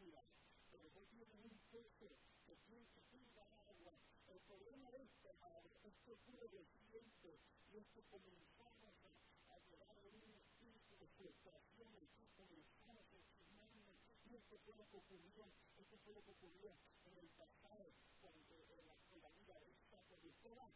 que 0.00 0.24
pero 0.70 0.88
no 0.94 1.04
tienen 1.12 1.40
un 1.44 1.58
pozo, 1.68 2.16
que 2.46 2.56
tienen 2.64 2.86
que 2.88 3.00
cuidar 3.12 3.52
agua. 3.68 3.92
El 4.28 4.40
problema 4.40 4.88
esto, 4.96 5.34
padre, 5.38 5.76
es 5.84 5.94
que 6.04 6.16
siguiente, 6.64 7.38
y 7.70 7.76
es 7.76 7.86
que 7.92 8.02
comenzamos 8.08 8.94
a, 9.04 9.52
a 9.52 9.58
llegar 9.68 9.96
a 9.96 10.00
un 10.00 10.24
espíritu 10.32 10.96
de 10.96 11.06
frustración, 11.08 12.08
comenzamos 12.36 13.04
a 13.12 13.16
enfermarnos, 13.16 13.96
y 14.24 14.34
esto 14.36 14.58
fue 14.64 14.76
lo 14.76 14.88
que 14.88 14.96
ocurrió, 14.96 15.52
esto 15.76 15.98
fue 15.98 16.14
lo 16.14 16.22
que 16.24 16.30
ocurrió 16.30 16.76
en 17.04 17.18
el 17.18 17.28
pasado, 17.36 17.92
cuando 18.22 18.56
en 18.56 18.86
la, 18.86 18.96
en 19.12 19.20
la 19.20 19.30
vida 19.36 19.58
de 19.60 19.70
esta, 19.70 20.00
cuando 20.08 20.28
estaba 20.28 20.70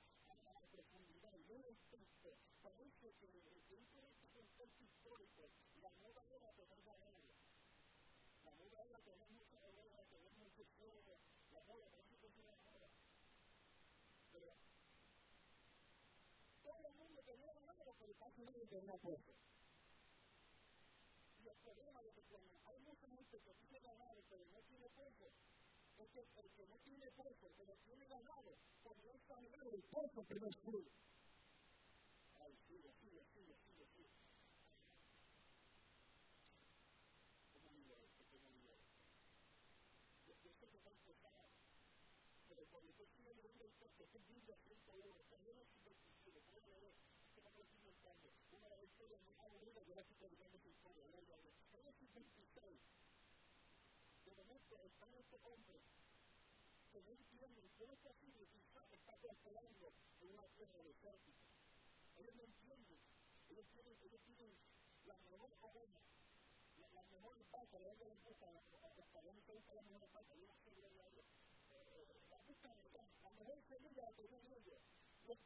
la 0.44 0.60
profundidad 0.70 1.32
no 1.48 1.64
es. 1.64 1.78
Parece 2.62 3.12
que 3.20 3.28
dentro 3.68 4.00
de 4.00 4.08
este 4.08 4.28
contexto 4.32 4.74
la 5.80 5.90
moda 6.00 6.24
era 6.32 6.52
ganado. 6.52 6.66
La 6.70 6.76
moda 6.76 7.20
era 7.20 7.34
tener 9.05 10.33
mucha 10.38 10.62
tener. 10.62 11.17
La 11.53 11.61
moda, 11.62 11.87
es 11.88 12.37
moda. 12.64 12.88
Pero 14.33 14.57
todo 16.62 16.88
el 16.88 16.95
mundo 16.95 17.23
tenía 18.67 18.99
fuego. 18.99 19.35
Y 21.43 21.49
el 21.49 21.57
problema 21.57 22.01
es 22.03 22.14
que 22.17 23.51
hay 23.51 23.67
que 23.69 23.79
ganado, 23.81 24.23
no 24.47 24.61
tiene 24.62 24.88
es 25.99 26.11
que 26.11 26.21
el 26.21 26.51
que 26.51 26.67
no 26.67 26.79
tiene 26.79 27.11
pero 27.57 27.77
tiene 27.85 28.07
ganado, 28.09 28.57
es 29.14 29.23
familiar, 29.23 29.67
el 29.69 29.83
tiene 30.25 30.49
escudo. 30.49 30.90
Ay, 32.40 32.57
sigue, 32.67 32.93
sigue, 33.01 33.25
sigue, 33.33 33.57
sigue, 33.67 33.87
sigue. 33.95 34.11
¿Cómo 37.53 37.71
digo 37.73 37.95
esto? 37.95 38.25
¿Cómo 38.33 38.51
digo 38.51 38.75
esto? 38.75 38.95
Yo 40.27 40.35
sé 40.35 40.51
que 40.59 40.67
van 40.83 40.95
a 40.95 40.99
empezar, 40.99 41.49
pero 42.49 42.67
cuando 42.71 42.90
usted 42.90 43.07
sigue 43.17 43.35
leyendo 43.35 43.64
el 43.64 43.73
texto, 43.73 44.05
es 44.05 44.14
un 44.14 44.27
Biblia 44.27 44.57
101, 44.57 45.21
está 45.21 45.37
lleno 45.38 45.61
de 45.61 45.67
supersticiones, 45.67 46.43
puede 46.51 46.67
leer, 46.69 46.95
es 47.23 47.35
que 47.35 47.40
no 47.43 47.51
me 47.51 47.57
lo 47.57 47.62
estoy 47.62 47.79
inventando. 47.79 48.31
Una 49.05 49.12
de 49.12 49.21
las 49.21 49.21
historias 49.21 49.23
más 49.29 49.38
aburridas, 49.45 49.85
yo 49.87 49.95
la 49.95 50.01
estoy 50.01 50.17
terminando 50.17 50.59
su 50.59 50.69
historia, 50.71 51.05
pero 51.05 51.90
es 51.90 52.14
26 52.14 52.81
de 54.25 54.35
momento 54.35 54.81
están 54.81 55.12
estos 55.14 55.40
hombres 55.45 55.83
que 56.90 57.03
no 57.03 57.12
entienden 57.12 57.69
cómo 57.77 57.93
es 57.93 58.01
posible 58.01 58.47
que 58.49 58.57
Isaac 58.57 58.88
está 58.93 59.17
prosperando 59.19 59.93
en 60.21 60.31
una 60.31 60.49
tierra 60.57 60.79
desértica. 60.81 61.45
Ellos 62.17 62.35
no 62.35 62.45
entienden. 62.45 62.99
Ellos 63.51 63.67
tienen, 63.73 63.99
ellos 64.01 64.21
tienen 64.25 64.57
la 65.05 65.19
mejor 65.19 65.53
oveja, 65.61 66.01
la, 66.79 66.88
la 66.88 67.03
mejor 67.03 67.37
vaca, 67.51 67.79
la 67.79 67.93
ellos 67.93 68.09
buscan, 68.25 68.57
hasta 68.57 69.21
yo 69.21 69.33
no 69.35 69.40
sé 69.43 69.53
la 69.75 69.83
mejor 69.83 70.11
vaca, 70.12 70.35
yo 70.35 70.47
no 70.47 70.57
sé 70.64 70.71
de 70.71 70.81
ellos. 70.81 71.27
La 72.31 72.40
buscan, 72.40 72.77
la 73.23 73.31
mejor 73.33 73.61
semilla 73.69 74.03
la 74.03 74.12
tenían 74.12 74.47
ellos. 74.47 74.81
Los 75.27 75.38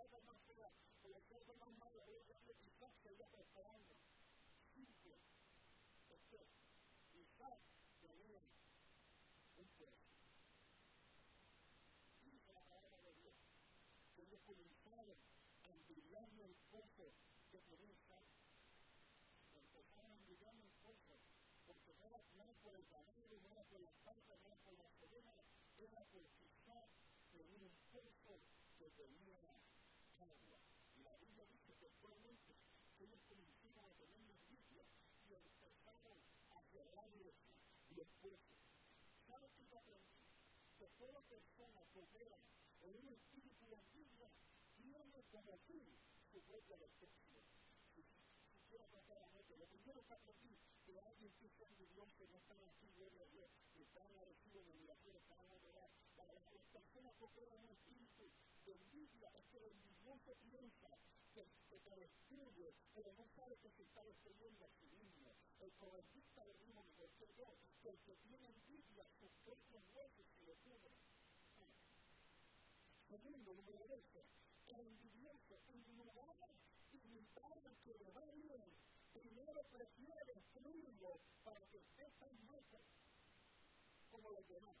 la 0.00 0.06
vaca 0.06 0.20
más 0.24 0.40
fea, 0.48 0.70
con 1.02 1.12
los 1.12 1.22
cerdos 1.28 1.56
más 1.58 1.76
ellos 2.08 2.38
Isaac 2.64 2.94
seguía 3.02 3.26
prosperando. 3.26 3.94
Simple. 4.72 5.18
Que 6.30 7.20
Isaac 7.20 7.60
tenía 8.00 8.40
un. 9.56 9.68
Y 12.16 12.30
dice 12.30 12.52
la 12.54 12.62
palabra 12.62 13.02
de 13.02 13.12
Dios 13.12 13.34
que 14.16 14.22
ellos 14.22 14.40
comenzaron 14.46 15.18
el 16.40 16.56
que 17.50 17.60
tenía 17.68 17.92
Isaac. 17.92 18.24
Empezaron 19.52 20.24
el 20.62 20.70
pozo 20.80 21.20
porque 21.66 21.92
no 22.00 22.06
no 22.32 22.42
era 22.42 22.54
por 22.54 22.74
el 22.74 22.86
ganado, 22.88 23.38
no 23.38 23.50
era 23.52 23.64
por 23.64 23.80
las 23.82 24.02
vacas, 24.04 24.40
no 24.40 24.46
era 24.46 24.56
por 24.64 24.74
las 24.78 24.90
era 25.84 26.04
porque 26.08 26.24
Isaac 26.40 26.88
tenía 27.32 27.58
un 27.58 27.76
pozo 27.92 28.40
tenía 28.96 29.38
agua. 30.22 30.60
Y 30.96 31.02
la 31.02 31.16
Biblia 31.16 31.44
dice 31.46 31.74
que 31.78 31.86
actualmente 31.86 32.56
ellos 33.00 33.20
comenzaron 33.28 33.84
a 33.84 33.94
tener 33.94 34.36
Biblia 34.48 34.84
y 35.28 35.34
empezaron 35.34 36.20
a 36.50 36.62
cerrar. 36.72 37.08
Y 37.90 37.94
después, 37.94 38.38
¿sabes 39.26 39.50
qué 39.68 39.76
aprendí? 39.76 40.20
Que 40.78 40.88
toda 40.98 41.20
persona 41.22 41.80
que 41.92 42.00
opera 42.00 42.38
en 42.82 42.96
un 42.96 43.08
espíritu 43.08 43.66
de 43.66 43.76
Biblia 43.92 44.30
tiene 44.76 45.24
como 45.30 45.58
fin 45.66 45.86
su 46.30 46.40
propia 46.42 46.76
destrucción. 46.76 47.44
Quiero 48.68 48.86
tratar 48.86 49.18
a 49.18 49.38
esto, 49.38 49.56
lo 49.56 49.66
primero 49.66 50.04
que 50.06 50.14
aprendí 50.14 50.56
que 50.86 51.00
alguien 51.00 51.32
que 51.38 51.46
es 51.46 51.60
envidioso 51.60 52.26
no 52.30 52.38
está 52.38 52.54
aquí, 52.54 52.90
gloria 52.96 53.22
a 53.22 53.26
Dios, 53.26 53.50
que 53.74 53.82
está 53.82 54.04
agradecido 54.04 54.62
de 54.64 54.72
migración, 54.74 55.16
está 55.16 55.34
en 55.42 55.50
otro 55.50 55.72
lado. 55.72 55.90
Para 56.16 56.32
las 56.32 56.44
personas 56.72 57.14
que 57.16 57.24
operan 57.24 57.58
en 57.58 57.64
un 57.64 57.70
espíritu 57.70 58.30
de 58.70 58.76
envidia, 58.76 59.28
es 59.34 59.44
que 59.50 59.58
el 59.58 59.66
envidioso 59.66 60.36
piensa 60.46 60.90
que, 61.34 61.44
que 61.68 61.80
te 61.80 61.96
destruye, 61.96 62.72
pero 62.94 63.12
no 63.14 63.26
sabe 63.34 63.56
que 63.58 63.70
se 63.70 63.82
está 63.82 64.04
destruyendo 64.04 64.64
a 64.64 64.70
sí. 64.78 64.86
El 65.60 66.56
mismo 66.58 66.82
me 66.84 66.96
dice 66.96 67.26
yo, 67.36 67.56
que 67.82 67.90
el 67.90 67.98
que 67.98 68.16
tiene 68.16 68.46
envidia, 68.46 69.04
sus 69.18 69.30
propios 69.44 69.82
huesos 69.94 70.26
se 70.36 70.42
le 70.44 70.54
cubren. 70.56 70.94
Segundo, 73.08 73.54
número 73.54 73.86
12, 73.88 74.24
el 74.68 74.80
envidioso, 74.80 75.60
de 77.62 77.76
que 77.82 77.94
le 77.98 78.10
va 78.12 78.24
bien, 78.30 78.62
primero 79.12 79.64
prefiere 79.64 80.24
destruirlo 80.26 81.20
para 81.42 81.60
que 81.66 81.78
esté 81.78 82.10
tan 82.18 82.36
como 84.10 84.30
el 84.30 84.36
envidioso. 84.38 84.80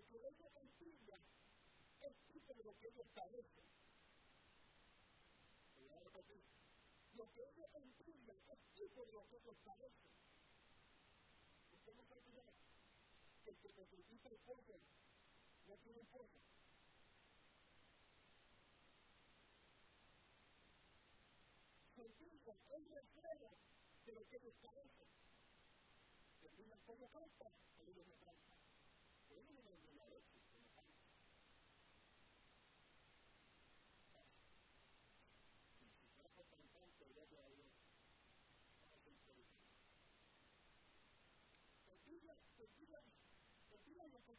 ellos 0.17 0.51
envidia 0.55 1.15
es 2.01 2.57
de 2.57 2.63
lo 2.63 2.77
que 2.77 2.87
ellos 2.87 3.07
padecen. 3.13 3.63
Lo 7.13 7.31
que 7.31 7.41
es 7.43 8.59
tipo 8.75 9.05
de 9.05 9.11
lo 9.13 9.27
que 9.27 9.37
ellos 9.37 9.57
padecen. 9.63 10.11
Usted 11.71 11.93
que 13.43 13.49
el 13.49 13.57
que 13.57 13.73
te 13.73 13.85
critica 13.87 14.29
el 14.29 14.37
pobre 14.39 14.79
no 15.67 15.77
tiene 15.77 16.03
pobre. 16.05 16.39
Critica 21.95 22.57
el 22.69 22.85
reflejo 22.85 23.57
de 24.05 24.13
lo 24.13 24.27
que 24.27 24.35
ellos 24.37 24.53
padecen. 24.61 25.11
Ellos 27.87 28.07
no. 28.07 28.33
Pero 29.27 29.41
ellos 29.41 29.63
no 29.63 29.71
ven 29.83 29.97
la 29.97 30.07
leche 30.07 30.39
como 30.51 30.67
canta. 30.75 31.01
Si 35.77 35.85
fuera 36.15 36.29
por 36.29 36.45
cantante, 36.47 37.05
gloria 37.13 37.39
a 37.39 37.49
Dios, 37.49 37.71
vamos 38.75 38.93
a 38.93 39.03
ser 39.03 39.13
inteligentes. 39.13 39.71
Te 41.87 41.95
digan, 42.09 42.37
te 42.57 42.67
digan, 42.79 43.03
digan 43.91 44.11
lo 44.11 44.23
que. 44.23 44.31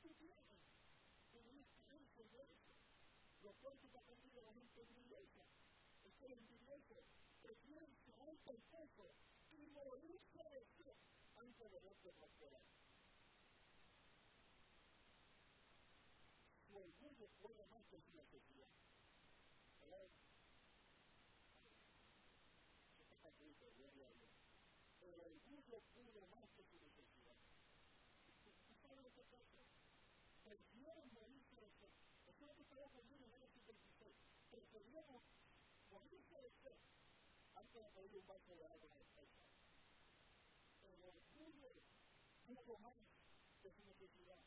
Tienes 1.30 1.66
creencia 1.84 2.24
de 2.28 2.42
eso. 2.42 2.72
Lo 3.42 3.52
te 3.52 3.86
has 3.86 3.94
aprendido 3.96 4.40
la 4.42 4.54
gente 4.54 4.84
brillosa. 4.84 5.44
Es 6.04 6.14
que 6.14 6.26
el 6.26 6.32
envidioso 6.32 7.04
prefiere 7.42 7.86
alto 8.20 8.50
el 8.50 8.62
peso 8.62 9.14
y 9.50 9.66
morirse 9.66 10.42
de 10.50 10.64
sed 10.64 10.96
antes 11.36 11.70
de 11.70 11.80
verte 11.80 12.12
prosperar. 12.12 12.62
Su 16.66 16.76
orgullo 16.76 17.28
puede 17.40 17.66
más 17.66 17.84
que. 17.86 17.98
¿Verdad? 19.80 20.08
Está 23.00 23.28
a 23.28 23.90
Dios. 23.90 24.16
El 25.00 25.20
orgullo 25.20 25.80
pudo 25.94 26.26
más 26.28 26.50
que. 26.52 26.62
¿Tú 28.66 28.74
sabes 28.80 29.02
lo 29.02 29.12
que 29.12 29.24
pasa? 29.24 29.62
Prefieren 30.44 31.12
morirse 31.12 31.60
de 31.60 31.70
sed. 31.70 32.61
Que 32.72 32.80
estaba 32.80 32.96
conmigo 32.96 33.26
en 33.26 33.42
el 33.42 33.50
76. 33.52 34.16
Preferieron 34.50 35.20
morirse 35.90 36.40
de 36.40 36.50
sed 36.50 36.78
antes 37.54 38.10
de 38.10 38.18
un 38.18 38.26
vaso 38.26 38.56
de 38.56 38.64
agua 38.64 38.88
en 38.88 38.96
el 38.96 39.08
pecho. 39.12 39.44
El 40.80 41.04
orgullo 41.04 41.68
pudo 42.46 42.78
más 42.78 42.96
de 43.62 43.70
su 43.70 43.84
necesidad. 43.84 44.40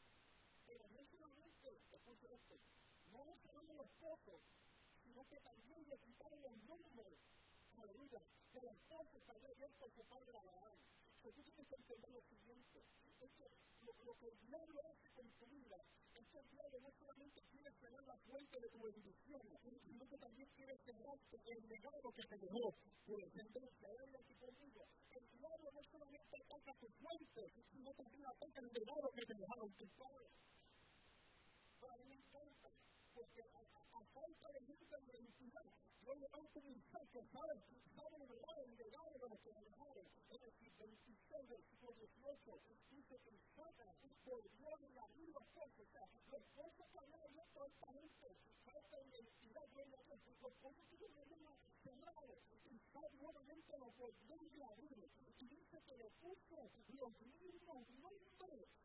Pero 0.66 0.88
no 0.90 1.06
solamente, 1.06 1.70
escucha 1.92 2.28
esto, 2.34 2.58
no 3.14 3.36
solo 3.36 3.74
los 3.74 3.92
pocos, 4.02 4.42
sino 5.04 5.28
que 5.28 5.40
también 5.42 5.88
le 5.88 6.00
quitaron 6.00 6.42
los 6.42 6.58
nombres. 6.64 7.20
Aleluya, 7.78 8.22
que 8.52 8.62
los 8.62 8.78
pocos 8.90 9.30
había 9.30 9.50
abierto 9.50 9.88
su 9.90 10.04
padre 10.06 10.36
Abraham. 10.36 10.95
Tienes 11.26 11.54
que 11.56 11.76
entender 11.76 12.12
lo 12.12 12.20
es 12.20 13.32
que 13.34 13.50
lo, 13.82 13.94
lo 14.06 14.14
que 14.16 14.28
el 14.28 14.56
hace 14.56 15.22
es 16.14 16.28
que 16.28 16.38
el 16.38 16.82
no 16.82 16.92
solamente 16.92 17.42
quiere 17.50 17.72
cerrar 17.82 18.04
la 18.06 18.18
fuente 18.18 18.60
de 18.60 18.70
tu 18.70 18.80
bendición, 18.80 19.42
sino 19.84 20.08
que 20.08 20.18
también 20.18 20.50
quiere 20.56 20.78
cerrar 20.78 21.18
el 21.46 21.68
legado 21.68 22.12
que 22.12 22.22
te 22.22 22.38
dejó. 22.38 22.76
Aquí 24.20 24.36
conmigo. 24.36 24.86
El 25.10 25.26
no 25.42 25.84
solamente 25.84 26.38
ataca 26.38 26.74
tu 26.80 26.88
fuente, 26.90 27.42
sino 27.72 27.94
también 27.94 28.26
ataca 28.28 28.62
el 28.62 28.68
legado 28.68 29.12
que 29.16 29.26
te 29.26 29.34
dejaron 29.34 29.74
tus 29.74 29.90
padres. 29.98 30.32
A, 33.96 34.00
a, 34.00 34.02
a 34.02 34.06
falta 34.14 34.52
de 34.52 34.60
gente 34.66 34.86
de 34.86 35.18
identidad, 35.18 35.66
yo 36.04 36.16
levanto 36.16 36.62
mi 36.62 36.80
saco, 36.92 37.24
¿sabes? 37.24 37.64
¿Saben 37.96 38.22
el 38.22 38.30
legado, 38.30 38.64
el 38.64 38.78
legado 38.78 39.18
de 39.18 39.30
los 39.30 39.40
que 39.40 39.54
me 39.54 39.62
dejaron? 39.64 40.06
Es 40.30 40.42
decir, 40.42 40.74
26 40.78 41.50
versículo 41.50 41.94
18, 41.94 42.62
dice 42.92 43.20
que 43.20 43.32
saca 43.56 43.94
por 44.26 44.44
Dios 44.58 44.82
en 44.82 44.96
la 44.96 45.08
vida 45.08 45.32
los 45.34 45.48
pozos, 45.48 45.80
o 45.80 45.92
sea, 45.92 46.08
los 46.28 46.44
pozos 46.56 46.88
que 46.92 47.00
había 47.00 47.22
abierto 47.22 47.64
a 47.64 47.68
esta 47.68 47.94
gente, 47.94 48.36
falta 48.66 48.98
de 48.98 49.08
identidad, 49.08 49.64
gloria 49.72 50.00
a 50.00 50.04
Dios, 50.04 50.20
los 50.42 50.54
pozos 50.56 50.86
que 50.90 50.98
se 50.98 51.06
habían 51.06 51.58
cerrado, 51.84 52.38
y 52.66 52.80
Dios 52.92 53.14
nuevamente 53.14 53.78
los 53.78 53.98
volvió 53.98 54.66
a 54.66 54.70
abrir, 54.70 55.10
y 55.40 55.48
dice 55.48 55.82
que 55.88 55.98
le 55.98 56.10
puso 56.22 56.72
los 56.90 57.22
mismos 57.22 57.88
nombres 58.02 58.85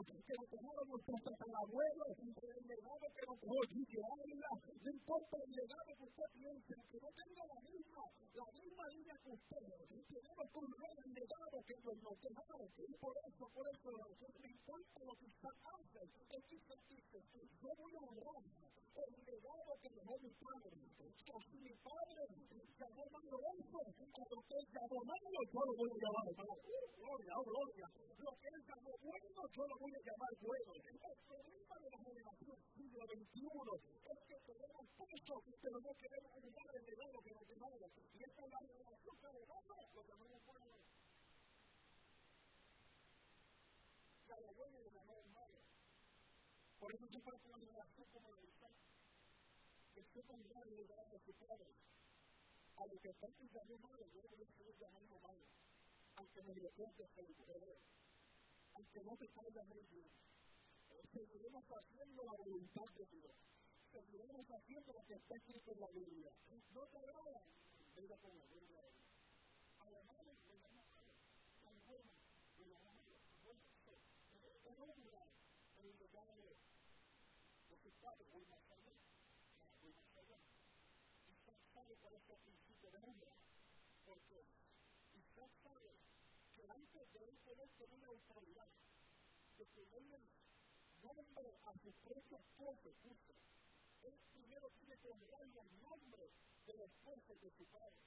que 0.01 0.33
nos 0.33 0.49
dejaron 0.49 0.87
nuestros 0.89 1.21
tatarabuelos, 1.21 2.09
el 2.17 2.65
legado 2.65 3.05
que 3.13 3.23
nos 3.29 3.37
dejó 3.37 3.57
Ávila. 3.61 4.49
No 4.81 4.89
importa 4.89 5.37
el 5.45 5.51
legado 5.51 5.89
que 5.93 6.03
usted 6.09 6.29
piense, 6.33 6.73
que 6.89 6.97
no 6.97 7.09
tenga 7.13 7.43
la 7.45 7.59
misma, 7.61 8.01
la 8.33 8.47
misma 8.49 8.83
línea 8.89 9.15
que 9.21 9.29
usted. 9.29 9.65
Tenemos 10.09 10.45
que 10.49 10.57
honrar 10.57 10.95
el 11.05 11.11
legado 11.13 11.55
que 11.61 11.75
nos, 11.85 12.17
dejaron. 12.17 12.67
Por 12.97 13.13
eso, 13.29 13.43
por 13.53 13.65
eso, 13.69 13.89
me 14.41 14.49
importa 14.49 14.99
lo 15.05 15.13
que 15.21 15.25
usted 15.29 15.55
hace. 15.69 16.01
Es 16.01 16.43
que 16.49 16.55
usted 16.57 16.79
dice, 16.89 17.17
yo 17.61 17.69
voy 17.77 17.93
a 17.93 18.01
honrar 18.01 18.41
el 18.41 19.20
dejó 20.11 20.19
mi 20.19 20.31
padre. 20.43 20.75
O 21.31 21.39
si 21.39 21.57
mi 21.61 21.73
padre 21.79 22.21
llamó 22.79 23.03
Manuelso, 23.11 23.79
a 23.79 24.23
lo 24.27 24.39
que 24.43 24.55
él 24.59 24.67
llamó 24.75 24.99
malo, 25.07 25.39
yo 25.51 25.61
lo 25.61 25.73
voy 25.79 25.89
llamar. 26.03 26.27
Oh 26.31 27.43
gloria. 27.47 27.87
Lo 28.19 28.31
que 28.35 28.47
él 28.51 28.61
llamó 28.67 28.91
bueno, 29.01 29.41
yo 29.55 29.63
lo 29.71 29.75
llamar 30.03 30.33
bueno. 30.41 30.71
El 30.75 31.17
problema 31.31 31.75
de 31.79 31.89
la 31.91 31.99
generación 32.01 32.57
21. 33.07 33.71
Es 34.11 34.19
que 34.27 34.37
tenemos 34.51 34.85
pero 35.61 35.77
no 35.79 35.91
queremos 35.95 36.31
regalo 36.91 37.17
que 37.21 37.31
nos 37.31 37.47
dejaron. 37.47 37.91
Y 38.11 38.19
esta 38.21 38.41
es 38.41 38.49
la 38.51 38.59
revelación 38.67 39.15
que 39.15 39.29
lo 39.31 39.41
malo. 45.31 45.57
Por 46.81 46.89
eso 46.91 47.05
que 47.21 47.47
una 47.47 47.57
relación 47.61 48.07
como 48.11 48.50
mirar 50.37 50.67
el 50.67 50.75
lugar. 50.75 50.99
A 52.75 52.85
lo 52.85 52.99
que 52.99 53.09
está 53.09 53.27
pensando 53.27 53.77
malo, 53.77 54.07
yo 54.13 54.21
no 54.23 54.37
le 54.37 54.43
estoy 54.43 54.73
llamando 54.79 55.19
malo. 55.19 55.45
Aunque 56.15 56.41
me 56.41 56.55
lo 56.55 56.69
el 57.17 57.35
aunque 58.73 59.03
no 59.03 59.17
te 59.17 59.27
muy 59.63 59.83
bien 59.91 60.09
seguiremos 61.11 61.65
haciendo 61.69 62.23
la 62.23 62.33
voluntad 62.33 62.85
de 62.95 63.05
Dios. 63.05 63.35
Seguiremos 63.91 64.49
haciendo 64.49 64.93
lo 64.93 65.05
que 65.05 65.15
está 65.15 65.35
escrito 65.35 65.71
en 65.73 65.79
la 65.81 65.89
Biblia. 65.89 66.31
No 66.73 66.87
te 66.87 66.97
agrada, 66.97 67.43
venga 67.95 68.17
con 68.17 68.37
la 68.37 68.45
Biblia. 68.45 68.81
A 69.79 69.89
lo 69.89 70.03
malo 70.03 70.23
le 70.23 70.33
un 77.83 77.91
padres, 78.01 78.27
voy 78.31 78.45
más 78.45 78.71
allá. 78.71 78.93
Voy 79.81 79.93
más 79.93 80.17
allá. 80.17 80.39
Isaac 82.01 82.01
sabe 82.01 82.01
cuál 82.01 82.15
es 82.15 82.29
el 82.29 82.53
principio 82.55 82.91
de 82.91 82.97
hombre. 82.97 83.31
Porque 84.05 84.45
Isaac 85.13 85.51
sabe 85.61 85.93
que 86.55 86.65
antes 86.67 87.13
de 87.13 87.19
él 87.29 87.37
poder 87.45 87.69
tener 87.77 88.05
autoridad, 88.05 88.67
de 89.57 89.65
poder 89.65 90.19
nombre 91.03 91.57
a 91.63 91.73
su 91.77 91.91
propio 91.93 92.37
esposo, 92.37 92.93
justo. 93.03 93.33
Él 94.03 94.19
primero 94.33 94.69
tiene 94.79 94.97
que 94.97 95.09
el 95.61 95.81
nombre 95.81 96.31
esposo 96.81 97.35
de 97.35 97.51
su 97.51 97.65
padre. 97.65 98.01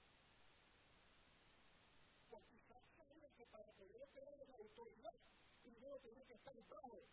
Porque 2.31 2.59
sabía 2.97 3.29
que 3.37 3.47
para 3.47 3.73
poder 3.73 4.09
tener 4.09 4.49
la 4.49 4.57
autoridad, 4.57 5.15
primero 5.63 5.99
tenía 6.01 6.25
que 6.25 6.35
estar 6.35 6.55
bajo 6.69 7.05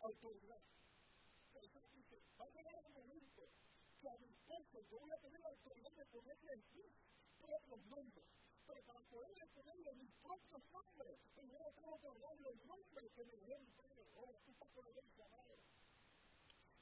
autoridad. 0.00 0.60
Jesús 1.52 1.82
dice, 1.92 2.22
va 2.40 2.44
a 2.44 2.50
llegar 2.50 2.74
el 2.76 2.92
que 4.06 4.12
a 4.12 4.18
mi 4.18 4.28
esposo 4.30 4.80
yo 4.88 5.00
voy 5.00 5.10
a 5.10 5.18
tener 5.18 5.40
la 5.40 5.48
autoridad 5.48 5.90
de 5.90 6.06
ponerle 6.06 6.52
en 6.52 6.62
sí 6.70 6.84
todos 7.40 7.60
los 7.66 7.84
nombres. 7.86 8.24
Pero 8.66 8.82
para 8.84 9.00
poder 9.00 9.48
ponerle 9.50 9.94
mis 9.94 10.12
propios 10.22 10.62
nombres, 10.70 11.18
primero 11.34 11.72
tengo 11.74 11.98
que 11.98 12.20
darle 12.20 12.48
el 12.50 12.66
nombre 12.68 13.10
que 13.10 13.24
me 13.24 13.36
dio 13.38 13.58
mi 13.58 13.70
padre. 13.72 14.06
Ahora 14.14 14.38
tú 14.44 14.50
estás 14.52 14.70
con 14.70 14.86
el 14.86 14.98
amado. 14.98 15.58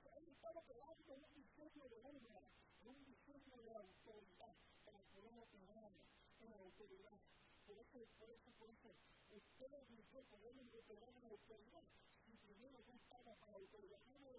Él 0.05 0.29
estaba 0.29 0.61
creando 0.65 1.15
un 1.15 1.33
diseño 1.33 1.89
de 1.89 1.99
honra, 2.05 2.43
un 2.85 3.05
diseño 3.05 3.57
de 3.57 3.71
autoridad 3.73 4.55
para 4.85 5.01
poder 5.01 5.35
operar 5.39 5.93
en 6.41 6.51
la 6.51 6.57
autoridad. 6.57 7.19
Por 7.67 7.79
eso, 7.79 8.07
por 8.19 8.31
eso, 8.31 8.51
por 8.59 8.69
eso, 8.69 8.95
ustedes 9.33 9.91
y 9.91 10.05
yo 10.13 10.21
podemos 10.29 10.75
operar 10.75 11.09
en 11.09 11.23
la 11.23 11.29
autoridad 11.29 11.85
si 12.27 12.37
primero 12.37 12.85
no 12.85 12.95
estamos 12.95 13.39
para 13.39 13.53
la 13.53 13.59
autoridad. 13.59 14.01
No 14.13 14.19
lo 14.21 14.35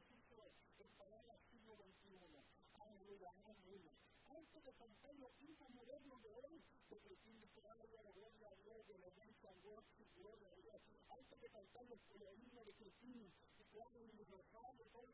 en 0.78 0.90
palabras 0.98 1.40
siglo 1.50 1.76
XXI. 1.76 2.46
Aleluya, 2.80 3.32
aleluya 3.46 3.92
de 4.64 4.74
cantar 4.74 5.14
los 5.16 5.32
himnos 5.42 5.70
modernos 5.72 6.24
de 6.24 6.32
hoy, 6.32 6.64
porque 6.88 7.10
el 7.10 7.18
fin 7.18 7.40
de 7.40 7.48
de 7.48 8.04
la 8.04 8.12
gloria 8.12 8.50
a 8.50 8.56
Dios, 8.56 8.88
de 8.88 8.98
la 9.00 9.10
danza, 9.10 9.52
gloria 10.16 10.50
a 10.50 10.56
Dios, 10.56 10.82
antes 11.10 11.42
de 11.42 11.50
cantar 11.50 11.86
los 11.86 12.00
himnos 12.38 12.66
de 12.66 12.74
Cristina, 12.74 13.32
que 13.58 13.66
claro, 13.66 14.00
y 14.02 14.12
los 14.14 14.28
rosario, 14.30 14.86
todas 14.92 15.10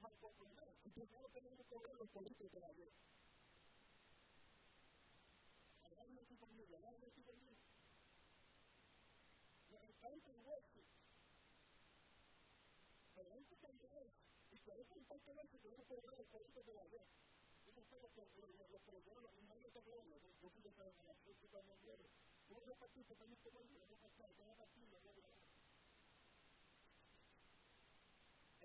más 0.00 0.12
por 0.20 0.32
primero, 0.34 0.72
tenemos 1.32 1.66
que 1.66 1.78
ver 1.78 1.94
los 1.96 2.08
políticos 2.10 2.52
de 2.52 2.60
Dios. 2.74 2.92
Familia, 6.40 6.78
agarren 6.78 7.10
su 7.10 7.22
familia. 7.22 7.56
El. 10.02 10.84
Pero 13.14 13.32
hay 13.32 13.44
que 13.44 13.56
cambiar, 13.56 14.06
y 14.52 14.58
por 14.58 14.78
eso 14.78 14.94
es 14.94 15.00
importante 15.00 15.58
que 15.58 15.70
que 15.86 15.94
los 15.94 16.66
de 16.66 16.74
la 16.74 16.84
no 17.74 17.82
solo 17.90 18.08
que 18.14 18.22
los 18.70 18.82
problemas, 18.82 19.42
no 19.42 19.54
hay 19.54 19.64
otro 19.66 19.82
problema, 19.82 20.16
yo 20.40 20.50
sí 20.50 20.62
que 20.62 20.68
estaba 20.68 20.90
en 20.90 21.08
la 21.08 21.14
fiesta 21.14 21.48
también 21.48 21.78
de 21.82 22.10
¿Cómo 22.48 22.60
se 22.60 22.74
participa 22.74 23.14
también 23.16 23.40
como 23.42 23.60
el 23.60 23.72
no 23.72 23.80
pasar, 23.98 24.30
que 24.34 24.44
no 24.44 24.54
participa, 24.54 25.00
no 25.00 25.12
lo 25.12 25.22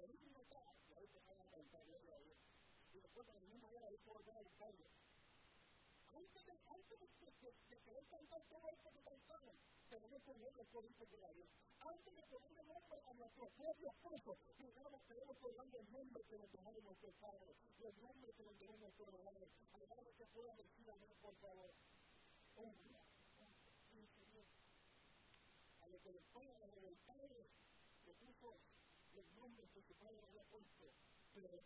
El 0.04 0.12
último 0.12 0.46
caso, 0.50 0.86
y 0.90 0.94
ahí 0.94 1.08
se 1.08 1.20
van 1.20 1.42
a 1.42 1.46
cantar, 1.50 1.86
yo 1.88 2.00
lo 2.00 2.14
hago. 2.14 2.36
Y 2.94 3.00
después, 3.00 3.26
cuando 3.26 3.48
mismo 3.48 3.72
era, 3.72 3.88
ahí 3.88 3.98
se 3.98 4.10
volver 4.10 4.36
a 4.38 4.42
buscarlo. 4.42 4.86
Antes 6.14 6.46
de, 6.46 6.52
antes 6.52 7.00
de, 7.00 7.08
de, 7.08 7.54
de 7.70 7.82
querer 7.82 8.06
cantar 8.08 8.42
todo 8.50 8.70
esto 8.70 8.92
que 8.92 9.02
cantamos, 9.02 9.56
los 9.90 10.68
códigos 10.68 11.10
de 11.10 11.18
la 11.18 11.34
Dios. 11.34 11.50
Antes 11.80 12.16
de 12.16 12.22
ponerle 12.30 12.64
nombre 12.64 13.02
a 13.08 13.14
nuestro 13.14 13.50
propio 13.50 13.90
esposo, 13.90 14.38
digamos, 14.60 15.02
que 15.08 15.14
el 15.80 15.92
nombre 15.92 16.24
que 16.26 16.38
nos 16.38 16.52
dejaron 16.52 16.84
nuestros 16.84 17.16
padres, 17.16 17.56
el 17.80 18.02
nombre 18.02 18.34
que 18.34 18.44
hermanos. 19.10 19.50
Algunos 19.74 20.14
que 20.16 20.26
puedan 20.28 20.58
decir 20.58 20.92
a 20.92 20.96
mí, 20.98 21.08
por 21.22 21.36
favor, 21.38 21.74
honra, 22.56 23.02
sí, 23.90 24.06
Señor. 24.14 24.46
A 25.82 25.88
lo 25.88 26.02
que 26.02 26.12
les 26.12 26.24
pongan 26.34 26.62
el 26.86 26.98
padre, 27.08 27.50
le 28.06 28.14
puso 28.14 28.60
los 29.16 29.34
que 29.72 29.82
su 29.82 29.94
padre 29.96 30.22
había 30.22 30.44
puesto, 30.44 30.94
pero 31.34 31.50
el 31.50 31.62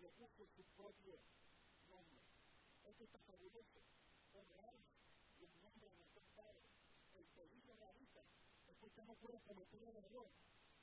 le 0.00 0.10
puso 0.10 0.44
su 0.54 0.62
propio 0.76 1.16
nombre. 1.88 2.20
Esto 2.84 3.04
está 3.04 3.18
fabuloso 3.20 3.80
los 5.40 5.56
nombres 5.62 5.90
de 5.90 5.98
nuestros 5.98 6.24
padres 6.36 6.68
el 7.18 7.24
peligro 7.34 7.74
radica 7.80 8.22
es 8.68 8.76
que 8.77 8.77
usted 8.88 9.04
no 9.04 9.14
puede 9.16 9.38
cometer 9.42 9.80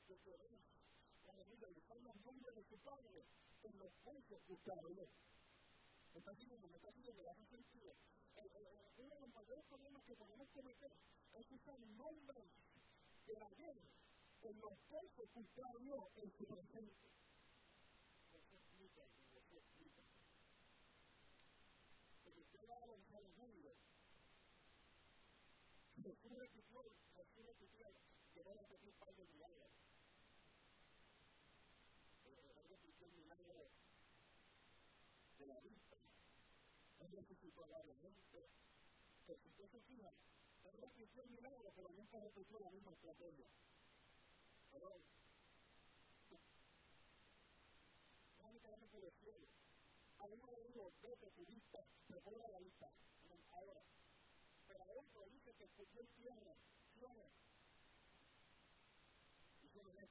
de 0.07 0.17
querer 0.19 1.73
dejar 1.73 1.97
los 1.97 2.15
nombres 2.17 2.55
de 2.55 2.63
su 2.63 2.77
padre 2.77 3.25
en 3.63 3.79
los 3.79 3.91
que 4.45 4.53
usted 4.53 4.71
habló. 4.71 5.09
¿Me 6.13 6.19
está? 6.19 6.33
¿Me 6.67 6.75
está 6.77 6.91
siguiendo? 6.91 7.23
¿Le 7.23 7.29
hace 7.29 7.45
sentido? 7.45 7.95
Uno 8.97 9.15
de 9.15 9.21
los 9.21 9.33
mayores 9.33 9.65
problemas 9.65 10.03
que 10.05 10.15
es 11.33 11.51
usar 11.51 11.75
el 11.81 11.97
nombre 11.97 12.39
de 13.25 13.33
la 13.39 13.49
guerra 13.49 13.89
en 14.41 14.59
los 14.59 14.77
puntos 14.87 15.29
que 15.33 15.39
usted 15.39 15.63
habló 15.63 16.11
en 16.15 16.31
su 16.31 16.45
presente. 16.45 17.09
Eso 18.33 18.55
a 28.51 28.53
repetir 28.53 28.89
un 28.89 28.95
par 28.99 29.15
de 29.15 29.25
milagros. 29.25 29.71
Milagro 33.15 33.71
de 35.39 35.45
la 35.47 35.59
vista. 35.61 35.95
Él 36.99 37.11
resucitó 37.11 37.63
a 37.63 37.67
varias 37.67 37.97
gente. 38.01 38.43
Él 40.63 40.81
el 41.21 41.29
milagro, 41.29 41.71
pero 41.75 41.89
nunca 41.89 42.19
la 42.59 42.71
misma 42.71 42.91
estrategia. 42.91 43.47
Pero, 44.71 44.99
únicamente 48.49 48.87
por 48.87 49.03
el 49.05 49.13
cielo. 49.13 49.47
A 50.19 50.25
uno 50.25 50.45
de 50.47 50.67
ellos, 50.67 50.93
vete 51.01 51.31
tu 51.31 51.45
vista, 51.45 51.85
la 52.49 52.59
vista. 52.59 52.91
Ahora, 53.51 53.81
pero 54.67 54.83
a 54.83 54.91
otro 54.91 55.25
dice 55.29 55.53
que 55.53 55.63
escuchó 55.63 56.01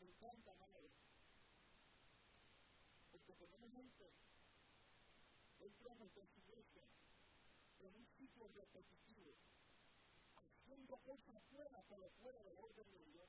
50 0.00 0.54
madres. 0.54 0.92
Porque 3.12 3.34
tenemos 3.34 3.70
gente 3.72 4.12
dentro 5.58 5.88
de 5.90 5.94
nuestras 5.96 6.28
en 7.80 7.94
un 7.94 8.06
ciclo 8.16 8.48
repetitivo, 8.48 9.36
haciendo 10.36 10.96
cosas 10.98 11.36
buenas 11.50 11.84
pero 11.88 12.08
fuera 12.20 12.42
del 12.42 12.58
orden 12.58 12.90
de 12.90 13.04
Dios. 13.12 13.28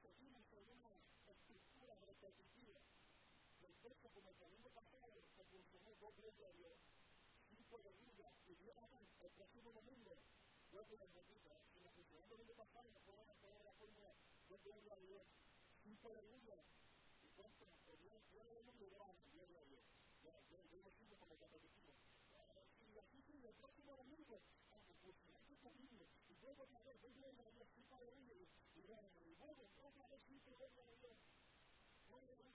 Seguimos 0.00 0.44
en 0.52 0.68
una 0.68 0.92
estructura 1.28 1.94
repetitiva 2.06 2.80
del 3.60 3.74
como 4.10 4.30
el 4.30 4.38
domingo 4.38 4.70
pasado 4.70 5.22
que 5.36 5.44
funcionó 5.44 5.94
dos 6.00 6.16
veces 6.22 6.46
a 6.46 6.52
Dios, 6.52 6.76
cinco 7.50 7.78
de 7.78 7.92
Biblia 7.92 8.32
y 8.48 8.54
Dios 8.54 8.76
el 9.20 9.30
próximo 9.32 9.72
domingo 9.72 10.16
vuelve. 10.72 10.96
Si 11.72 11.80
la 11.80 11.90
funcionó 11.92 12.24
el 12.24 12.28
domingo 12.30 12.54
pasado, 12.54 12.90
no 12.90 13.00
yo 14.50 14.58
gloria 14.58 14.92
a 14.94 14.96
Dios. 14.98 15.22
Cinco 15.84 16.10
aleluya. 16.10 16.58
Y 17.22 17.28
cuánto, 17.38 17.70
pues 17.86 18.00
Dios, 18.02 18.18
Dios 18.32 18.44
doy 18.50 18.66
un 18.66 18.78
gloria 19.30 19.60
a 19.60 19.64
Dios. 19.64 19.84
Yo, 20.22 20.34
yo, 20.50 20.58
yo 20.66 20.82
lo 20.82 20.90
sigo 20.90 21.16
como 21.18 21.36
repetitivo. 21.36 21.94
Y 22.90 22.98
así 22.98 23.22
el 23.48 23.54
próximo 23.54 23.94
domingo, 23.94 24.42
pues 24.84 24.98
conmigo. 25.62 26.06
Y 26.28 26.34
otra 26.60 26.82
vez, 26.82 27.00
voy 27.00 27.38
a 27.38 27.50
Dios, 27.50 27.68
cinco 27.76 27.94
aleluya. 27.94 28.34
Y 28.74 28.80
a 30.82 30.96
Dios. 30.98 31.16
Gloria 32.08 32.34
a 32.34 32.36
Dios. 32.36 32.50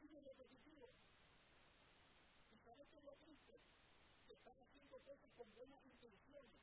sigue 0.00 0.20
repetitivo. 0.20 0.90
Y 2.50 2.58
lo 3.00 3.14
triste, 3.22 3.60
que 4.26 4.32
están 4.34 4.58
haciendo 4.58 4.98
cosas 5.00 5.30
con 5.36 5.54
buenas 5.54 5.84
intenciones, 5.86 6.61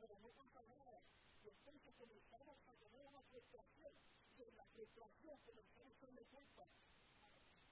pero 0.00 0.18
no 0.18 0.30
pasa 0.30 0.62
nada. 0.62 1.02
Entonces 1.44 1.94
comenzamos 1.98 2.56
a 2.66 2.72
tener 2.74 3.02
una 3.06 3.22
frustración, 3.22 3.92
y 4.36 4.42
en 4.42 4.56
la 4.56 4.64
frustración 4.64 5.38
a 5.46 6.00
darle 6.00 6.24
culpa 6.24 6.66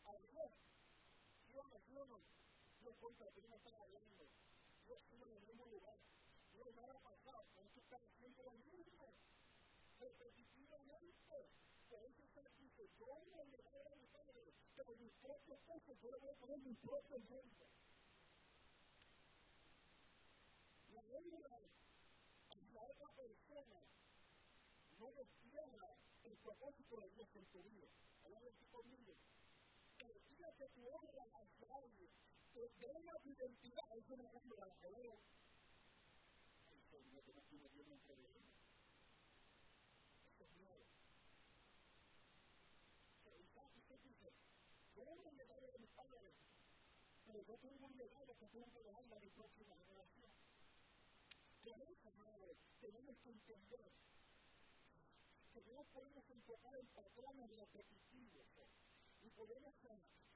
a 0.04 0.12
Dios. 0.18 0.52
Yo 1.48 1.62
yo 1.92 2.04
no, 2.04 2.20
yo 2.84 2.94
contra 3.00 3.30
que 3.32 3.42
no 3.48 3.56
están 3.56 3.74
hablando. 3.74 4.26
Yo 4.86 4.96
sigo 5.08 5.26
en 5.26 5.32
el 5.32 5.42
mismo 5.42 5.66
lugar. 5.66 5.96
Yo 6.54 6.64
pasado, 7.00 7.44
están 7.80 8.02
haciendo 8.04 8.42
lo 8.42 8.52
mismo. 8.52 8.68
A 17.08 17.16
pero. 17.16 17.66
La 20.92 21.02
lengua 21.02 21.60
hacia 22.50 22.82
otra 22.82 23.08
persona 23.16 23.80
no 24.98 25.12
despierta 25.12 25.96
el 26.24 26.36
propósito 26.38 26.96
de 26.96 27.10
Dios 27.10 27.28
en 27.34 27.46
tu 27.46 27.62
vida. 27.62 27.88
Hablando 28.24 28.50
aquí 28.50 28.64
conmigo. 28.66 29.14
Que 30.58 30.68
tú 30.70 30.88
obras 30.88 31.28
hacia 31.34 31.68
alguien, 31.76 32.10
tenga 32.80 33.12
tu 33.22 33.30
identidad, 33.30 33.84
es 33.96 34.10
una 34.10 34.28
cosa 34.28 34.48
de 34.48 34.66
la 34.66 34.74
palabra. 34.74 35.14
El 36.72 36.82
Señor 36.82 37.22
que 37.22 37.32
no 37.32 37.42
tiene 37.42 37.92
un 37.92 38.00
problema. 38.00 38.50
Eso 40.32 40.44
es 40.44 40.52
nuevo. 40.56 40.84
tenemos 44.94 45.26
un 45.26 45.36
legado 45.36 45.70
de 45.70 45.78
mis 45.78 45.90
padres, 45.90 46.34
pero 47.26 47.42
yo 47.42 47.56
tengo 47.58 47.86
un 47.86 47.96
legado 47.98 48.36
que 48.36 48.46
tengo 48.48 48.72
que 48.72 48.82
dejarle 48.82 49.14
a 49.14 49.20
mi 49.20 49.30
próxima 49.30 49.76
generación. 49.76 50.32
Por 51.62 51.82
eso, 51.82 52.10
madre, 52.16 52.56
tenemos 52.80 53.16
que 53.18 53.30
entender 53.30 53.92
que 55.58 55.72
no 55.72 55.82
podemos 55.92 56.22
enfocar 56.30 56.76
en 56.76 56.86
patrones 56.88 57.50
repetitivos 57.50 58.46
y 59.22 59.30
podemos 59.30 59.74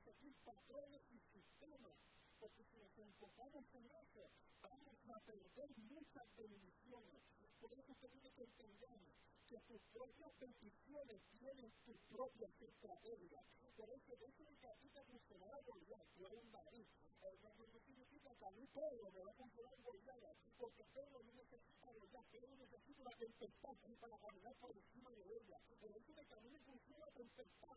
seguir 0.02 0.34
patrones 0.44 1.02
y 1.12 1.18
sistemas, 1.30 1.94
porque 2.40 2.64
si 2.64 2.76
nos 2.76 2.98
enfocamos 2.98 3.64
en 3.74 3.86
eso, 3.86 4.30
vamos 4.62 4.98
a 5.14 5.20
perder 5.20 5.70
muchas 5.78 6.26
bendiciones. 6.36 7.22
Por 7.60 7.72
eso 7.72 7.94
tenemos 8.00 8.32
que 8.32 8.42
entender 8.42 8.98
que 9.46 9.60
sus 9.60 9.80
propias 9.92 10.32
bendiciones 10.40 11.22
tienen 11.38 11.72
sus 11.84 11.98
propias 12.08 12.50
estrategias. 12.60 13.44
Por 13.76 13.90
eso 13.90 14.14
eso 14.14 14.42
necesita 14.42 15.04
funcionar 15.04 15.54
a 15.54 15.60
Goliat, 15.60 16.06
no 16.18 16.26
es 16.26 16.34
un 16.34 16.50
David. 16.50 16.86
Eso 17.22 17.54
significa 17.54 18.01
mí 18.50 18.66
Pedro 18.74 19.10
me 19.10 19.20
va 19.22 19.30
a 19.30 19.34
funcionar 19.34 19.74
Goliat, 19.82 20.36
porque 20.58 20.84
Pedro 20.92 21.22
no 21.22 21.32
necesita 21.32 21.92
Goliat, 21.92 22.26
Pedro 22.26 22.56
necesita 22.56 23.02
una 23.02 23.16
tempestad 23.16 23.76
para 24.00 24.18
caminar 24.18 24.54
por 24.56 24.72
encima 24.72 25.10
de 25.14 25.36
ella. 25.36 25.58
El 25.80 25.94
hecho 25.94 26.12
de 26.12 26.26
que 26.26 26.34
a 26.34 26.40
mí 26.40 26.50
me 26.50 26.58
funciona 26.60 27.06
tempestad, 27.12 27.76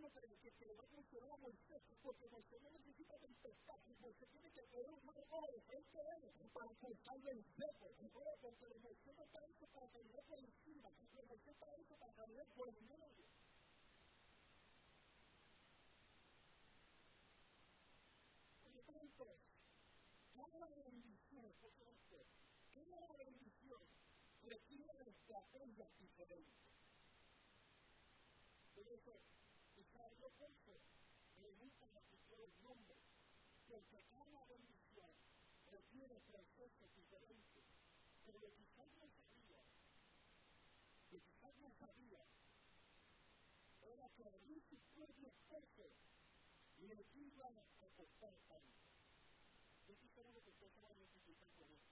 no 0.00 0.10
que, 0.10 0.66
le 0.66 0.74
va 0.74 0.84
a 0.84 0.86
a 1.32 1.36
Moisés, 1.36 1.82
porque 2.02 2.28
Moisés 2.28 2.62
no 2.62 2.70
necesita 2.70 3.18
tempestad, 3.18 3.78
Moisés 4.00 4.28
tiene 4.30 4.50
que 4.50 4.62
tener 4.62 4.90
un 4.90 5.04
de 5.52 5.60
frente 5.60 5.98
él 6.16 6.50
para 6.52 6.70
el 7.30 7.44
seco. 7.56 7.90
Moisés 8.80 9.14
no 9.14 9.24
está 9.24 9.44
hecho 9.46 9.66
para 9.68 9.88
caminar 9.88 10.22
por 10.24 10.38
encima, 10.40 10.90
Moisés 11.26 11.52
está 11.52 11.76
hecho 11.76 11.96
para 11.96 12.12
caminar 12.14 12.46
por 12.56 12.68
el 12.68 12.82
medio. 12.82 13.26
esto, 19.02 19.49
cada 20.60 20.82
bendición, 20.82 21.52
cada 22.74 23.12
bendición 23.16 23.80
requiere 24.42 25.08
estrategias 25.08 25.88
diferentes. 25.98 26.68
Por 28.74 28.86
eso, 28.88 29.20
Israel 29.78 30.16
lo 30.20 30.28
puso, 30.36 30.76
le 31.40 31.52
gusta 31.52 31.86
escuchar 31.86 32.40
el 32.40 32.62
nombre, 32.62 32.96
porque 33.68 34.04
cada 34.12 34.44
bendición 34.44 35.10
requiere 35.70 36.20
procesos 36.28 36.94
diferentes. 36.94 37.64
Pero 38.26 38.38
lo 38.40 38.52
que 38.52 38.60
no 38.60 38.68
sabía, 38.76 39.64
lo 41.10 41.20
que 41.20 41.60
no 41.60 41.70
sabía, 41.78 42.24
era 43.80 44.08
que 44.10 44.28
abrir 44.28 44.62
sus 44.68 44.80
propios 44.94 45.32
peces 45.48 45.92
le 46.80 47.06
iban 47.14 47.56
a 47.80 47.88
costar 47.96 48.34
tanto. 48.48 48.90
Yo 49.90 49.94
estoy 49.94 50.10
seguro 50.10 50.40
que 50.44 50.50
usted 50.50 50.70
se 50.70 50.80
va 50.80 50.88
a 50.88 50.92
identificar 50.92 51.48
con 51.58 51.68
esto. 51.72 51.90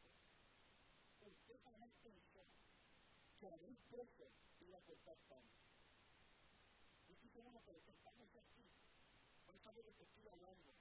Pensó 1.89 2.13
que 3.41 3.47
un 3.65 3.77
preso 3.89 4.29
iba 4.61 4.77
a 4.77 4.83
costar 4.83 5.17
tanto. 5.27 5.57
Yo 7.09 7.17
seguro 7.17 7.63
que 7.65 7.81
que 7.81 7.91
estamos 7.93 8.29
aquí 8.37 8.69
a 9.49 9.57
saber 9.57 9.85
de 9.87 9.95
qué 9.95 10.03
estoy 10.05 10.29
hablando. 10.29 10.75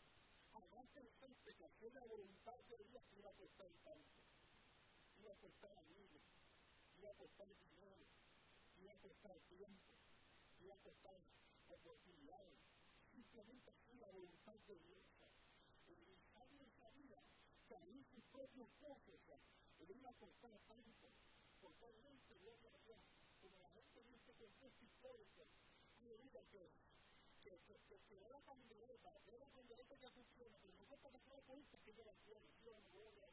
Jamás 0.51 0.85
pensaste 0.93 1.55
que 1.55 1.63
hacer 1.63 1.93
la 1.93 2.03
voluntad 2.03 2.59
de 2.67 2.77
Dios 2.83 3.03
iba 3.15 3.29
a 3.29 3.33
costar 3.33 3.71
tanto. 3.85 4.19
Iba 5.19 5.31
a 5.31 5.37
costar 5.37 5.71
amigos, 5.77 6.23
iba 6.97 7.09
a 7.09 7.13
costar 7.13 7.47
dinero, 7.47 8.05
iba 8.81 8.91
a 8.91 8.97
costar 8.99 9.39
tiempo, 9.47 9.87
iba 10.59 10.75
a 10.75 10.79
costar 10.79 11.15
oportunidades. 11.69 12.59
Simplemente 13.13 13.71
hacer 13.71 13.95
la 13.95 14.09
voluntad 14.09 14.55
de 14.67 14.75
Dios 14.75 15.05
alguien 16.35 16.69
sabía 16.71 17.23
que 17.67 17.75
abrir 17.75 18.03
sus 18.05 18.23
propios 18.25 18.69
pozos 18.79 19.19
le 19.85 19.93
iba 19.93 20.09
a 20.09 20.13
costar 20.13 20.57
tanto, 20.67 21.07
porque 21.61 21.85
realmente 21.85 22.33
gloria 22.39 22.73
a 22.73 22.77
Dios, 22.79 22.99
como 23.41 23.59
la 23.59 23.69
gente 23.69 24.01
en 24.01 24.13
este 24.13 24.33
contexto 24.33 24.85
histórico, 24.85 25.47
y 25.99 26.05
le 26.05 26.17
digo 26.17 26.43
que 26.51 26.71
que, 27.43 27.51
que, 27.63 27.79
que, 27.87 27.99
que 28.09 28.25
era 28.25 28.39
pandereta, 28.41 29.13
era 29.31 29.45
pandereta 29.47 29.95
que 29.95 30.09
funciona, 30.09 30.57
pero 30.59 30.73
no 30.73 30.85
se 30.85 30.97
puede 30.97 31.17
hacer 31.17 31.43
política 31.43 31.77
que 31.85 31.93
yo 31.93 32.03
la 32.03 32.13
quiero, 32.25 32.41
yo 32.63 32.71
no 32.73 32.81
gloria 32.91 33.23
a. 33.23 33.31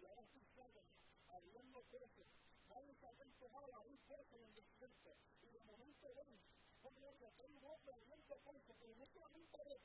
Y 0.00 0.04
ahora 0.06 0.22
estoy 0.22 0.44
sola, 0.54 0.82
abriendo 1.28 1.82
pozos, 1.90 2.26
varios 2.68 3.02
habían 3.04 3.30
tomado 3.32 3.66
la 3.68 3.80
un 3.80 3.98
pozo 4.08 4.36
en 4.36 4.44
el 4.44 4.54
desierto, 4.54 5.16
y 5.42 5.50
de 5.50 5.62
momento 5.64 6.14
ven 6.14 6.40
porque 6.82 6.98
que 7.36 7.44
un 7.44 7.64
hombre 7.64 7.92
abriendo 7.92 8.36
pozo, 8.38 8.74
pero 8.80 8.94
no 8.96 9.06
solamente 9.06 9.58
de 9.64 9.78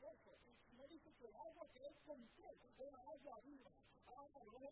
sino 0.70 0.88
dice 0.88 1.14
que 1.14 1.26
el 1.28 1.36
agua 1.36 1.68
que 1.72 1.86
él 1.86 1.95
compró 2.06 2.50
era 2.78 2.98
agua 2.98 3.39
viva, 3.41 3.72
agua 4.08 4.43
gloria. 4.45 4.66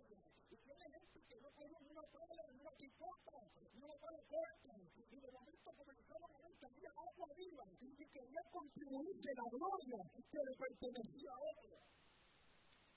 Y 0.50 0.56
tiene 0.58 0.86
gente 0.90 1.20
que 1.28 1.40
no 1.42 1.50
tiene 1.58 1.78
una 1.90 2.04
tabla, 2.04 2.44
ni 2.52 2.60
una 2.60 2.72
picota, 2.72 3.38
ni 3.74 3.82
una 3.82 3.98
tabla 3.98 4.22
fuerte. 4.30 4.70
Y 5.12 5.20
de 5.20 5.32
momento 5.32 5.72
comenzaron 5.74 6.32
a 6.32 6.42
ver 6.42 6.54
que 6.60 6.66
había 6.66 6.90
agua 6.90 7.28
viva 7.36 7.66
y 7.82 8.06
quería 8.08 8.44
contribuir 8.52 9.16
de 9.20 9.34
la 9.36 9.48
gloria 9.50 10.00
que 10.32 10.40
le 10.40 10.54
pertenecía 10.56 11.32
a 11.32 11.40
otro. 11.40 11.76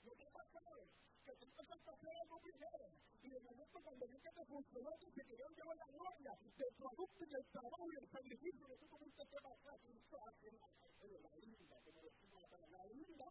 Lo 0.03 0.13
que 0.15 0.25
pasa 0.31 0.59
es 0.79 0.89
que 1.25 1.33
tú 1.35 1.45
empiezas 1.45 1.87
a 1.87 2.21
algo 2.21 2.39
primero 2.39 2.85
y 3.21 3.29
de 3.29 3.39
momento 3.41 3.79
cuando 3.83 4.07
ves 4.07 4.21
que 4.21 4.31
te 4.31 4.45
funcionó 4.45 4.89
que 4.99 5.11
se 5.11 5.25
querían 5.25 5.53
la 5.59 5.87
gloria 5.91 6.31
del 6.39 6.73
producto 6.77 7.23
y 7.23 7.29
del 7.29 7.45
trabajo 7.51 7.91
y 7.91 7.95
del 7.95 8.09
sacrificio 8.09 8.67
que 8.67 8.77
tú 8.77 8.87
tuviste 8.87 9.23
que 9.27 9.37
pasar 9.43 9.79
y 9.83 9.97
eso 9.97 10.17
hace 10.25 10.51
la 10.51 11.35
linda, 11.37 11.75
como 11.83 12.01
decimos 12.01 12.43
la 12.71 12.85
linda, 12.85 13.25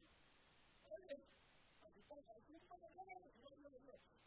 oye, 0.84 1.37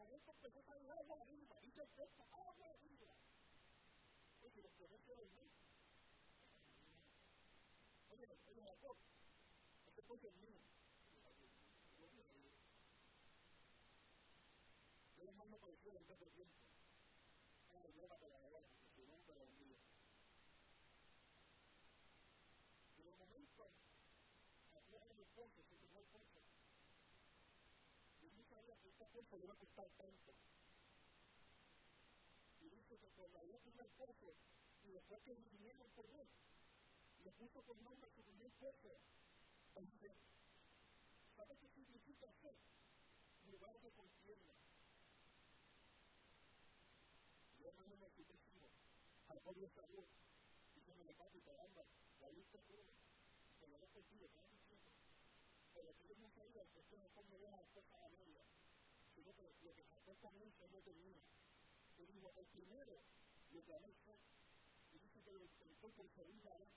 De 0.00 0.06
momento 0.06 0.30
empezó 0.32 0.60
a 0.60 0.64
salir 0.64 0.90
agua 0.90 1.20
arriba, 1.20 1.60
y 1.62 1.70
se 1.72 1.86
puso 1.88 2.26
agua 2.32 2.70
arriba. 2.70 3.12
Oye, 4.40 4.62
los 4.62 4.72
que 4.72 4.88
no 4.88 4.96
el 5.20 5.28
mío. 5.30 5.52
Yo 15.16 15.24
el 15.68 15.76
cielo 15.76 15.98
en 16.00 16.06
todo 16.06 16.16
tiempo. 16.30 16.56
De 17.68 18.02
abajo, 18.46 18.62
porque 18.72 18.88
si 18.96 19.06
no, 19.06 19.20
la. 19.36 19.76
Y 22.96 23.02
de 23.02 23.12
momento, 23.12 23.70
aquí 24.74 24.96
hay 24.96 25.20
el 25.20 25.26
pozo, 25.26 25.62
se 25.68 25.76
el. 25.76 26.40
Y 28.22 28.30
no 28.30 28.44
sabía 28.44 28.64
que 28.66 28.69
este 28.84 29.04
le 29.36 29.44
iba 29.44 29.54
a 29.54 29.58
costar 29.58 29.88
tanto. 29.96 30.34
Y 32.60 32.68
dice 32.70 32.98
que 32.98 33.08
cuando 33.10 33.38
había 33.38 33.58
el 33.82 33.90
y 34.84 34.92
después 34.92 35.22
que 35.22 35.34
vinieron 35.34 35.88
por 35.90 36.08
él, 36.10 36.28
le 37.24 37.32
puso 37.32 37.62
por 37.62 37.76
nombre 37.82 38.10
su 38.10 38.22
primer 38.22 38.50
pozo, 38.52 39.00
¿Sabes 41.36 41.58
qué 41.58 41.68
significa 41.68 42.32
ser? 42.42 42.54
Lugar 43.50 43.78
de 43.80 43.90
contienda. 43.92 44.54
Yo 47.60 47.72
no 47.72 47.86
me 47.86 47.96
necesito 47.96 48.34
al 49.28 49.40
pobre 49.40 49.68
salud, 49.68 50.06
diciéndole, 50.74 51.14
papi, 51.14 51.40
caramba, 51.40 51.84
la 52.20 52.28
lista 52.30 52.58
es 52.58 52.68
lo 53.68 53.78
diciendo. 54.50 54.90
Pero 55.74 55.94
que 55.96 56.08
yo 56.08 56.14
no 56.16 56.28
que 56.72 56.80
esto 56.80 56.96
no 56.96 57.08
cosas 57.72 58.02
a 58.02 58.08
media, 58.08 58.44
sino 59.32 59.74
que 59.74 59.84
lo 60.06 60.14
también 60.16 60.52
se 60.52 60.68
no 60.68 60.80
tenía. 60.80 61.20
Dijo, 61.96 62.32
el 62.36 62.46
primero 62.46 63.00
lo 63.50 63.62
fue, 64.04 64.16
y 64.92 64.98
dice 64.98 65.22
que 65.22 65.32
lo 65.32 65.40
intentó 65.40 65.88
por 65.90 66.08
segunda 66.10 66.56
vez, 66.58 66.68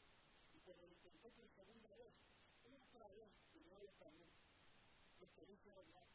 y 0.53 0.59
cuando 0.59 0.87
lo 0.87 0.93
intentó 0.93 1.29
por 1.31 1.49
segunda 1.49 1.89
vez, 1.95 2.13
otra 2.65 3.07
vez, 3.07 3.29
primero 3.53 3.89
también, 3.99 4.29
los 5.19 5.29
que 5.31 5.45
dice 5.45 5.71
verdad, 5.71 6.07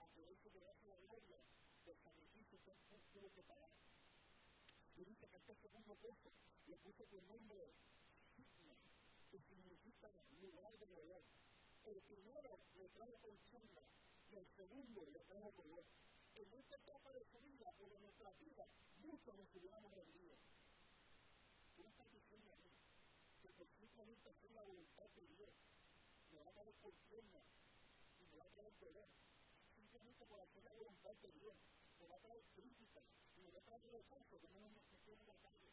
aunque 0.00 0.32
eso 0.32 0.50
que 0.50 0.60
hace 0.70 0.88
la 0.88 0.96
gloria, 0.96 1.38
del 1.84 1.96
sacrificio 1.98 2.58
que 2.64 2.98
tuvo 3.12 3.30
que 3.32 3.42
pagar. 3.42 3.70
Y 4.96 5.04
dice 5.04 5.28
que 5.28 5.36
este 5.36 5.54
segundo 5.56 5.94
puesto 5.96 6.32
le 6.66 6.76
puso 6.78 7.04
por 7.04 7.22
nombre 7.24 7.74
que 9.30 9.38
significa 9.40 10.10
lugar 10.40 10.76
de 10.78 10.86
dolor. 10.86 11.22
El 11.84 12.00
primero 12.02 12.58
le 12.76 12.88
trae 12.88 13.16
contienda 13.18 13.82
el 14.36 14.46
segundo 14.54 15.06
le 15.06 15.20
trae 15.20 15.52
dolor. 15.52 15.84
En 16.34 16.52
esta 16.52 16.76
etapa 16.76 17.12
de 17.12 17.24
su 17.24 17.40
vida 17.40 17.72
nuestra 18.00 18.30
vida, 18.32 18.66
muchos 18.98 19.34
nos 19.34 19.54
hubiéramos 19.54 19.90
rendido. 19.94 20.36
Tú 21.74 21.86
estás 21.86 22.12
diciendo 22.12 22.52
que 23.40 23.48
por 23.48 23.68
simplemente 23.68 24.34
la 24.54 24.62
voluntad 24.62 25.08
de 25.16 25.26
Dios, 25.26 25.52
me 26.32 26.40
va 26.40 26.50
a 26.50 26.52
dar 26.52 26.66
contienda 26.82 27.40
y 28.20 28.24
me 28.24 28.36
va 28.36 28.44
a 28.44 28.50
traer. 28.50 29.08
Simplemente 29.74 30.26
por 30.26 30.38
la 30.38 30.72
voluntad 30.72 31.14
de 31.16 31.32
Dios, 31.32 31.56
me 31.98 32.06
va 32.06 32.16
a 32.16 32.20
traer 32.20 32.42
crítica 32.54 33.02
y 33.36 33.40
me 33.40 33.50
va 33.52 33.60
a 33.60 33.64
traer 33.64 33.90
rechazo 33.90 34.38
que 34.38 34.48
no 34.48 34.60
me 34.60 34.68
meto 34.68 35.12
en 35.12 35.26
la 35.26 35.36
calle, 35.36 35.70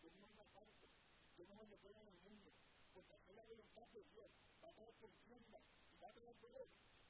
que 0.00 0.10
no 0.10 0.28
me 0.28 0.40
aparto, 0.40 0.88
que 1.36 1.46
no 1.46 1.54
me 1.56 1.64
meto 1.64 1.88
en 1.88 2.08
el 2.08 2.18
mundo. 2.20 2.52
Porque 2.92 3.14
hacer 3.14 3.34
la 3.34 3.44
voluntad 3.44 3.88
de 3.88 4.04
Dios 4.04 4.30
va 4.62 4.68
a 4.68 4.72
traer 4.72 4.94
contienda 5.00 5.60
y 5.92 5.98
va. 5.98 6.14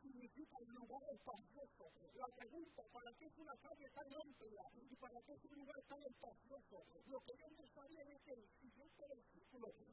Significa 0.00 0.56
un 0.58 0.74
lugar 0.74 1.02
espacioso. 1.12 1.92
La 2.14 2.26
pregunta, 2.36 2.82
¿para 2.92 3.12
qué 3.18 3.26
es 3.26 3.38
una 3.38 3.56
calle 3.56 3.90
tan 3.90 4.08
amplia? 4.14 4.62
¿Y 4.90 4.96
para 4.96 5.20
qué 5.22 5.32
es 5.32 5.44
un 5.44 5.58
lugar 5.58 5.82
tan 5.88 6.02
espacioso? 6.02 6.84
Lo 7.06 7.20
que 7.20 7.36
yo 7.36 7.48
no 7.50 7.66
sabía 7.66 8.02
es 8.02 8.20
que 8.22 8.32
el 8.32 8.48
siguiente 8.60 9.04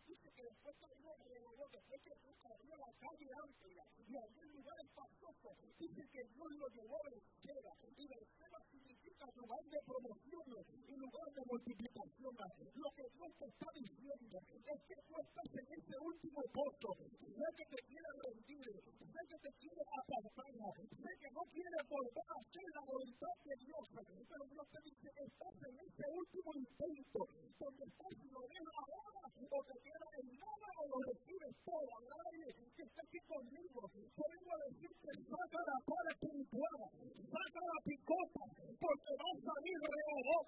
dice 0.07 0.31
que 0.31 0.43
después 0.43 0.75
que 0.77 0.95
Dios 0.95 1.19
reveló, 1.19 1.67
después 1.71 2.01
que 2.01 2.13
abrió 2.47 2.75
la 2.77 2.93
calle 2.99 3.29
amplia 3.43 3.83
y 4.07 4.15
abrió 4.15 4.41
un 4.41 4.51
lugar 4.53 4.79
espacioso, 4.79 5.55
dice 5.77 6.07
que 6.07 6.23
Dios 6.23 6.51
lo 6.55 6.67
llevó 6.69 6.95
a 6.95 7.09
Berseba. 7.09 7.73
Y 7.97 8.07
Berseba 8.07 8.46
significa 9.17 9.41
lugar 9.41 9.63
de 9.65 9.79
promoción 9.81 10.45
y 10.87 10.95
lugar 10.95 11.29
de 11.33 11.41
multiplicación. 11.49 12.33
Lo 12.75 12.89
que 12.93 13.05
Dios 13.17 13.31
te 13.39 13.45
está 13.47 13.67
diciendo 13.73 14.37
es 14.37 14.79
que 14.85 14.95
tú 15.07 15.13
estás 15.17 15.49
en 15.57 15.67
ese 15.73 15.95
último 15.97 16.41
pozo. 16.53 16.89
Sé 17.17 17.47
que 17.57 17.65
te 17.65 17.79
quiere 17.87 18.09
rendir, 18.21 18.69
sé 18.77 19.21
que 19.27 19.37
te 19.41 19.51
quiere 19.57 19.81
apartarla. 19.81 20.69
Sé 20.77 21.11
que 21.17 21.29
no 21.33 21.41
quiere 21.49 21.77
volver 21.89 22.27
a 22.29 22.35
hacer 22.37 22.67
la 22.77 22.83
voluntad 22.85 23.35
de 23.45 23.55
Dios, 23.57 23.83
pero 24.29 24.43
Dios 24.53 24.65
te 24.69 24.79
dice 24.85 25.07
estás 25.17 25.55
en 25.65 25.75
ese 25.81 26.05
último 26.13 26.49
intento, 26.53 27.19
donde 27.57 27.83
estás 27.89 28.13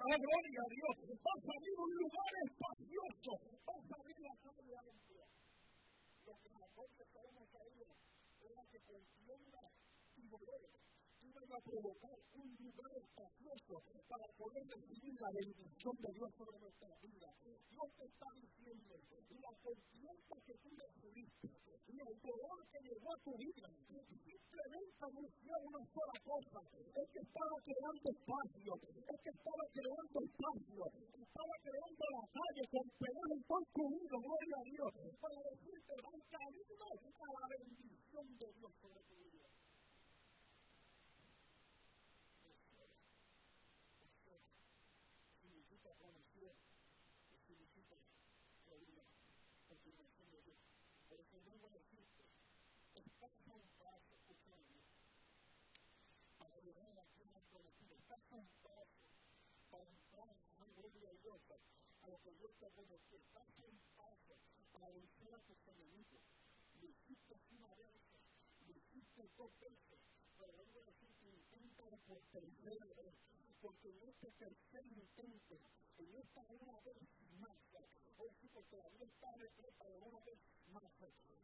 la 0.08 0.16
gloria 0.16 0.62
a 0.64 0.70
Dios, 0.72 0.96
va 1.12 1.34
a 1.36 1.42
salir 1.44 1.76
un 1.76 1.92
lugar 1.92 2.32
espacioso, 2.48 3.32
va 3.68 3.76
a 3.76 3.84
salir 3.84 4.18
la 4.24 4.36
calle 4.40 4.74
amplia. 4.80 5.26
Lo 6.24 6.34
que 6.40 6.50
nosotros 6.56 7.08
sabemos 7.12 7.50
ahí 7.60 7.80
era 7.84 8.62
que 8.72 8.80
contienda 8.80 9.62
y 10.16 10.24
dolor 10.24 10.64
iban 11.20 11.50
a 11.52 11.60
provocar 11.60 12.18
un 12.32 12.50
lugar 12.64 12.96
para 13.80 14.28
poder 14.36 14.64
recibir 14.68 15.16
la 15.22 15.32
bendición 15.32 15.96
de 16.00 16.10
Dios 16.12 16.30
sobre 16.36 16.60
nuestra 16.60 16.90
vida. 17.00 17.30
Dios 17.40 17.88
te 17.96 18.06
está 18.06 18.28
diciendo, 18.36 18.94
la 19.40 19.54
confianza 19.64 20.36
que 20.46 20.54
tú 20.60 20.70
recibiste 20.76 21.48
y 21.90 21.96
el 21.96 22.16
dolor 22.22 22.60
que 22.70 22.80
llegó 22.86 23.10
a 23.10 23.20
tu 23.24 23.34
vida, 23.40 23.68
simplemente 24.06 25.00
anunció 25.00 25.52
una 25.64 25.82
sola 25.90 26.18
cosa, 26.22 26.60
es 26.70 27.08
que 27.10 27.22
estaba 27.24 27.56
creando 27.64 28.08
espacio, 28.14 28.72
es 28.84 29.20
que 29.24 29.32
estaba 29.32 29.64
creando 29.74 30.18
espacio, 30.20 30.84
estaba 31.18 31.56
creando 31.64 32.04
la 32.14 32.26
calle 32.30 32.64
con 32.70 32.86
pedajes 33.00 33.42
construidos, 33.48 34.20
gloria 34.22 34.58
a 34.60 34.66
Dios, 34.70 34.92
para 35.24 35.40
decirte, 35.50 35.94
camino 36.30 36.74
a 36.90 37.34
la 37.40 37.48
bendición 37.58 38.26
de 38.38 38.48
Dios 38.54 38.72
sobre 38.82 39.02
tu 39.08 39.16
vida. 39.16 39.50
significa 45.40 45.90
conocer, 45.96 46.54
significa 47.48 47.98
creer, 48.66 49.06
continuación 49.68 50.30
de 50.32 50.42
Dios. 50.44 50.58
Pero 51.10 51.24
si 51.24 51.38
no 51.40 51.52
voy 51.58 51.66
a 51.66 51.80
decirte, 51.80 52.24
estás 52.96 53.32
a 53.48 53.54
un 53.54 53.68
paso, 53.80 54.14
escúchame, 54.16 54.84
para 56.38 56.60
llegar 56.60 57.00
a 57.00 57.06
quien 57.16 57.30
has 57.34 57.46
conocido, 57.50 57.96
estás 57.96 58.19
a 58.19 58.19
para 58.30 59.90
entrar 59.90 60.30
en 60.30 60.60
la 60.60 60.66
gloria 60.78 61.10
de 61.10 61.18
Dios, 61.18 61.42
a 62.02 62.08
lo 62.10 62.22
que 62.22 62.32
Dios 62.32 62.52
te 62.60 62.66
ha 62.66 62.70
estás 62.70 63.62
a 63.62 63.66
un 63.66 63.80
paso 63.98 64.38
para 64.72 64.90
vencer 64.90 65.34
a 65.34 65.40
tus 65.40 65.68
enemigos. 65.68 66.22
Lo 66.80 66.88
hiciste 66.88 67.36
una 67.58 67.74
vez, 67.74 67.98
lo 68.68 68.74
hiciste 68.76 69.28
dos 69.36 69.52
veces, 69.60 70.00
pero 70.38 70.54
vengo 70.58 70.80
a 70.80 70.84
decirte, 70.84 71.28
intenta 71.28 71.98
por 72.06 72.22
tercera 72.32 72.86
vez 72.86 73.16
porque 73.62 73.90
en 73.90 74.04
este 74.04 74.32
tercer 74.32 74.86
intento, 74.86 75.60
en 75.98 76.16
esta 76.16 76.46
una 76.50 76.80
vez 76.82 76.98
más, 77.40 77.58
oh 78.18 78.32
sí, 78.40 78.50
la 78.72 78.90
vida 78.90 79.06
está 79.06 79.32
de 79.36 79.50
una 80.00 80.20
vez 80.26 80.40
más, 80.72 80.84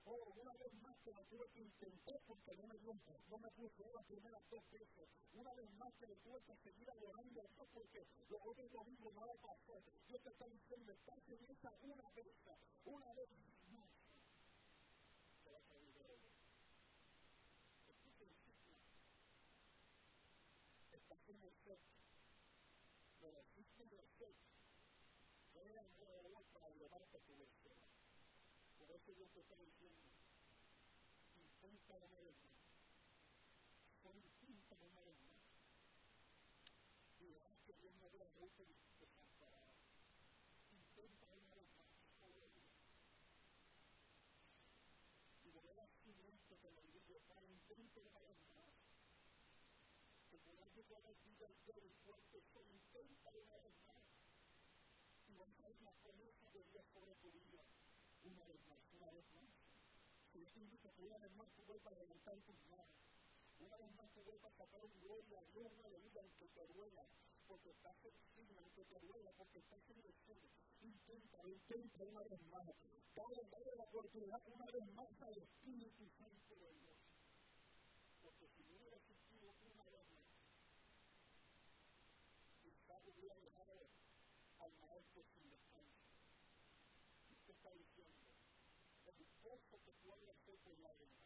oh, 0.05 0.33
una 0.35 0.53
vez 0.53 0.73
más 0.81 0.95
que 1.03 1.11
la 1.11 1.23
tuve 1.25 1.47
que 1.49 1.61
intentar 1.61 2.19
porque 2.27 2.55
no 2.55 2.67
me 2.67 2.77
dio, 2.77 2.93
no 3.29 3.37
me 3.37 3.49
puso 3.51 3.91
las 3.93 4.05
primeras 4.05 4.41
dos 4.49 4.63
veces, 4.71 5.09
una 5.33 5.53
vez 5.53 5.71
más 5.73 5.93
que 5.95 6.07
le 6.07 6.15
tuve 6.17 6.41
que 6.41 6.55
seguir 6.57 6.89
adorando 6.91 7.41
a 7.41 7.47
Dios 7.47 7.67
porque 7.73 8.05
los 8.29 8.41
otros 8.45 8.71
domingos 8.71 9.13
no 9.13 9.25
la 9.25 9.33
pasó, 9.35 9.81
Dios 10.07 10.21
te 10.21 10.29
está 10.29 10.47
diciendo, 10.47 10.93
estás 10.93 11.29
en 11.29 11.45
esa 11.49 11.71
una 11.81 12.09
vez, 12.15 12.27
una 12.85 13.13
vez 13.13 13.29
más, 13.71 13.89
te 15.43 15.49
vas 15.51 15.69
a 15.69 15.77
ir 15.79 15.93
de 15.93 16.15
Esto 20.91 21.23
es 21.23 21.39
6. 24.17 24.45
Era 25.65 25.81
un 25.81 25.89
jugador 25.97 26.45
para 26.53 26.69
llevarte 26.69 27.17
a 27.17 27.21
tu 27.21 27.35
versión. 27.37 27.73
Por 28.77 28.91
eso 28.91 29.11
yo 29.17 29.25
te 29.33 29.39
estoy 29.39 29.65
diciendo, 29.65 30.13
intenta 31.33 31.95
una 31.97 32.19
vez 32.21 32.37
más. 32.45 32.61
Son 34.03 34.15
intenta 34.15 34.77
una 34.77 35.01
vez 35.01 35.17
más. 35.25 35.41
Y 37.19 37.33
verás 37.33 37.57
que 37.65 37.73
Dios 37.81 37.95
no 37.97 38.09
debe 38.09 38.29
mucho 38.37 38.63
desamparado. 38.63 39.73
Intenta 40.69 41.33
más. 41.33 41.65
Y 45.41 45.49
verás 45.49 45.89
que 46.03 46.11
esto 46.29 46.55
te 46.61 46.71
lo 46.71 46.81
digo, 46.93 47.19
para 47.27 47.43
intenta 47.43 47.99
una 48.01 48.21
vez 48.21 48.37
más. 48.53 48.69
Que 50.29 50.37
podrás 50.37 50.69
llegar 50.75 51.01
a 51.05 51.11
vida 51.25 51.49
y 51.49 51.57
ser 51.65 51.81
fuerte, 52.05 52.37
intenta 52.37 53.31
más. 53.87 54.04
Ver 55.35 55.81
la 55.81 55.91
promesa 55.91 56.49
de 56.51 56.63
Dios 56.63 56.85
sobre 56.93 57.13
tu 57.15 57.29
vida. 57.31 57.63
Una 58.23 58.43
vez 58.45 58.61
más, 58.67 58.79
una 58.93 59.11
vez 59.11 59.25
más. 59.33 59.51
Si 60.31 60.39
yo 60.39 60.49
te 60.49 60.59
invito 60.59 60.87
a 60.87 60.93
que 60.93 61.01
una 61.03 61.17
vez 61.17 61.35
más 61.35 61.49
tú 61.55 61.63
vuelvas 61.63 61.93
a 61.93 61.99
levantar 61.99 62.37
tus 62.41 62.55
manos. 62.65 62.87
Una 63.59 63.77
vez 63.77 63.91
más 63.95 64.09
tú 64.13 64.23
vuelvas 64.23 64.51
a 64.53 64.57
sacar 64.57 64.81
gloria 65.01 65.39
a 65.39 65.43
Dios, 65.51 65.71
una 65.79 65.89
vida 65.97 66.21
que 66.39 66.47
te 66.47 66.67
duela, 66.67 67.05
porque 67.47 67.69
estás 67.71 67.95
en 68.05 68.13
que 68.75 68.85
te 68.85 68.99
duela, 68.99 69.31
porque 69.37 69.59
estás 69.59 69.89
en 69.89 69.99
el 69.99 70.13
cielo. 70.25 70.49
Intenta, 70.81 71.37
intenta 71.47 72.03
una 72.03 72.23
vez 72.23 72.41
más. 72.47 72.65
Dale, 73.15 73.47
dale 73.49 73.75
la 73.77 73.83
oportunidad 73.85 74.41
una 74.47 74.65
vez 74.65 74.85
más 74.93 75.21
al 75.21 75.37
Espíritu 75.37 76.09
Santo 76.17 76.55
de 76.55 76.73
Dios. 76.73 76.97
Porque 78.21 78.47
si 78.49 78.63
no 78.63 78.75
hubiera 78.75 78.97
existido 78.97 79.55
una 79.63 79.83
vez 79.85 80.07
más, 80.11 80.27
quizás 82.61 83.07
hubiera 83.07 83.35
dejado 83.35 83.87
al 84.59 84.73
maestro 84.77 85.23
sin 85.23 85.49
descanso. 85.49 86.03
¿Y 87.29 87.35
qué 87.45 87.51
está 87.51 87.71
diciendo? 87.71 88.33
El 89.05 89.25
pozo 89.43 89.79
que 89.85 89.93
por 90.65 90.79
la 90.79 90.91
vida 90.93 91.21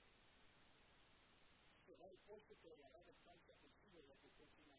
será 1.87 2.05
el 2.11 2.17
que 2.59 2.75
dará 2.75 3.01
descanso 3.03 3.53
contigo 3.55 4.03
de 4.03 4.15
tu 4.15 4.29
próxima. 4.35 4.75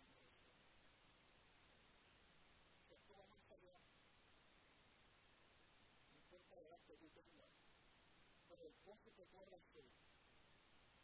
Esto 2.91 3.17
va 3.17 3.27
más 3.29 3.51
allá. 3.51 3.81
No 6.31 6.39
que 6.87 6.97
el 8.61 8.75
pozo 8.85 9.11
que 9.17 9.25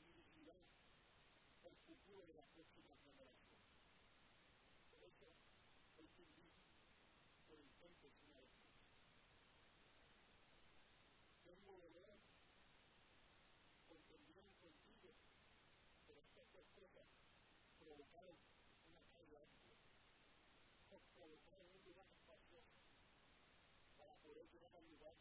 dirigirá 0.05 0.61
el 1.65 1.77
futuro 1.89 2.27
de 2.27 2.35
la 2.35 2.47
próxima 2.53 2.95
generación. 3.05 3.57
Por 4.91 5.03
eso, 5.03 5.33
hoy 5.97 6.09
te 6.09 6.23
invito 6.23 6.61
que 7.49 7.57
intentes 7.57 8.13
para 23.97 24.14
poder 24.23 24.47
llegar 24.53 24.75
al 24.77 24.87
lugar 24.89 25.14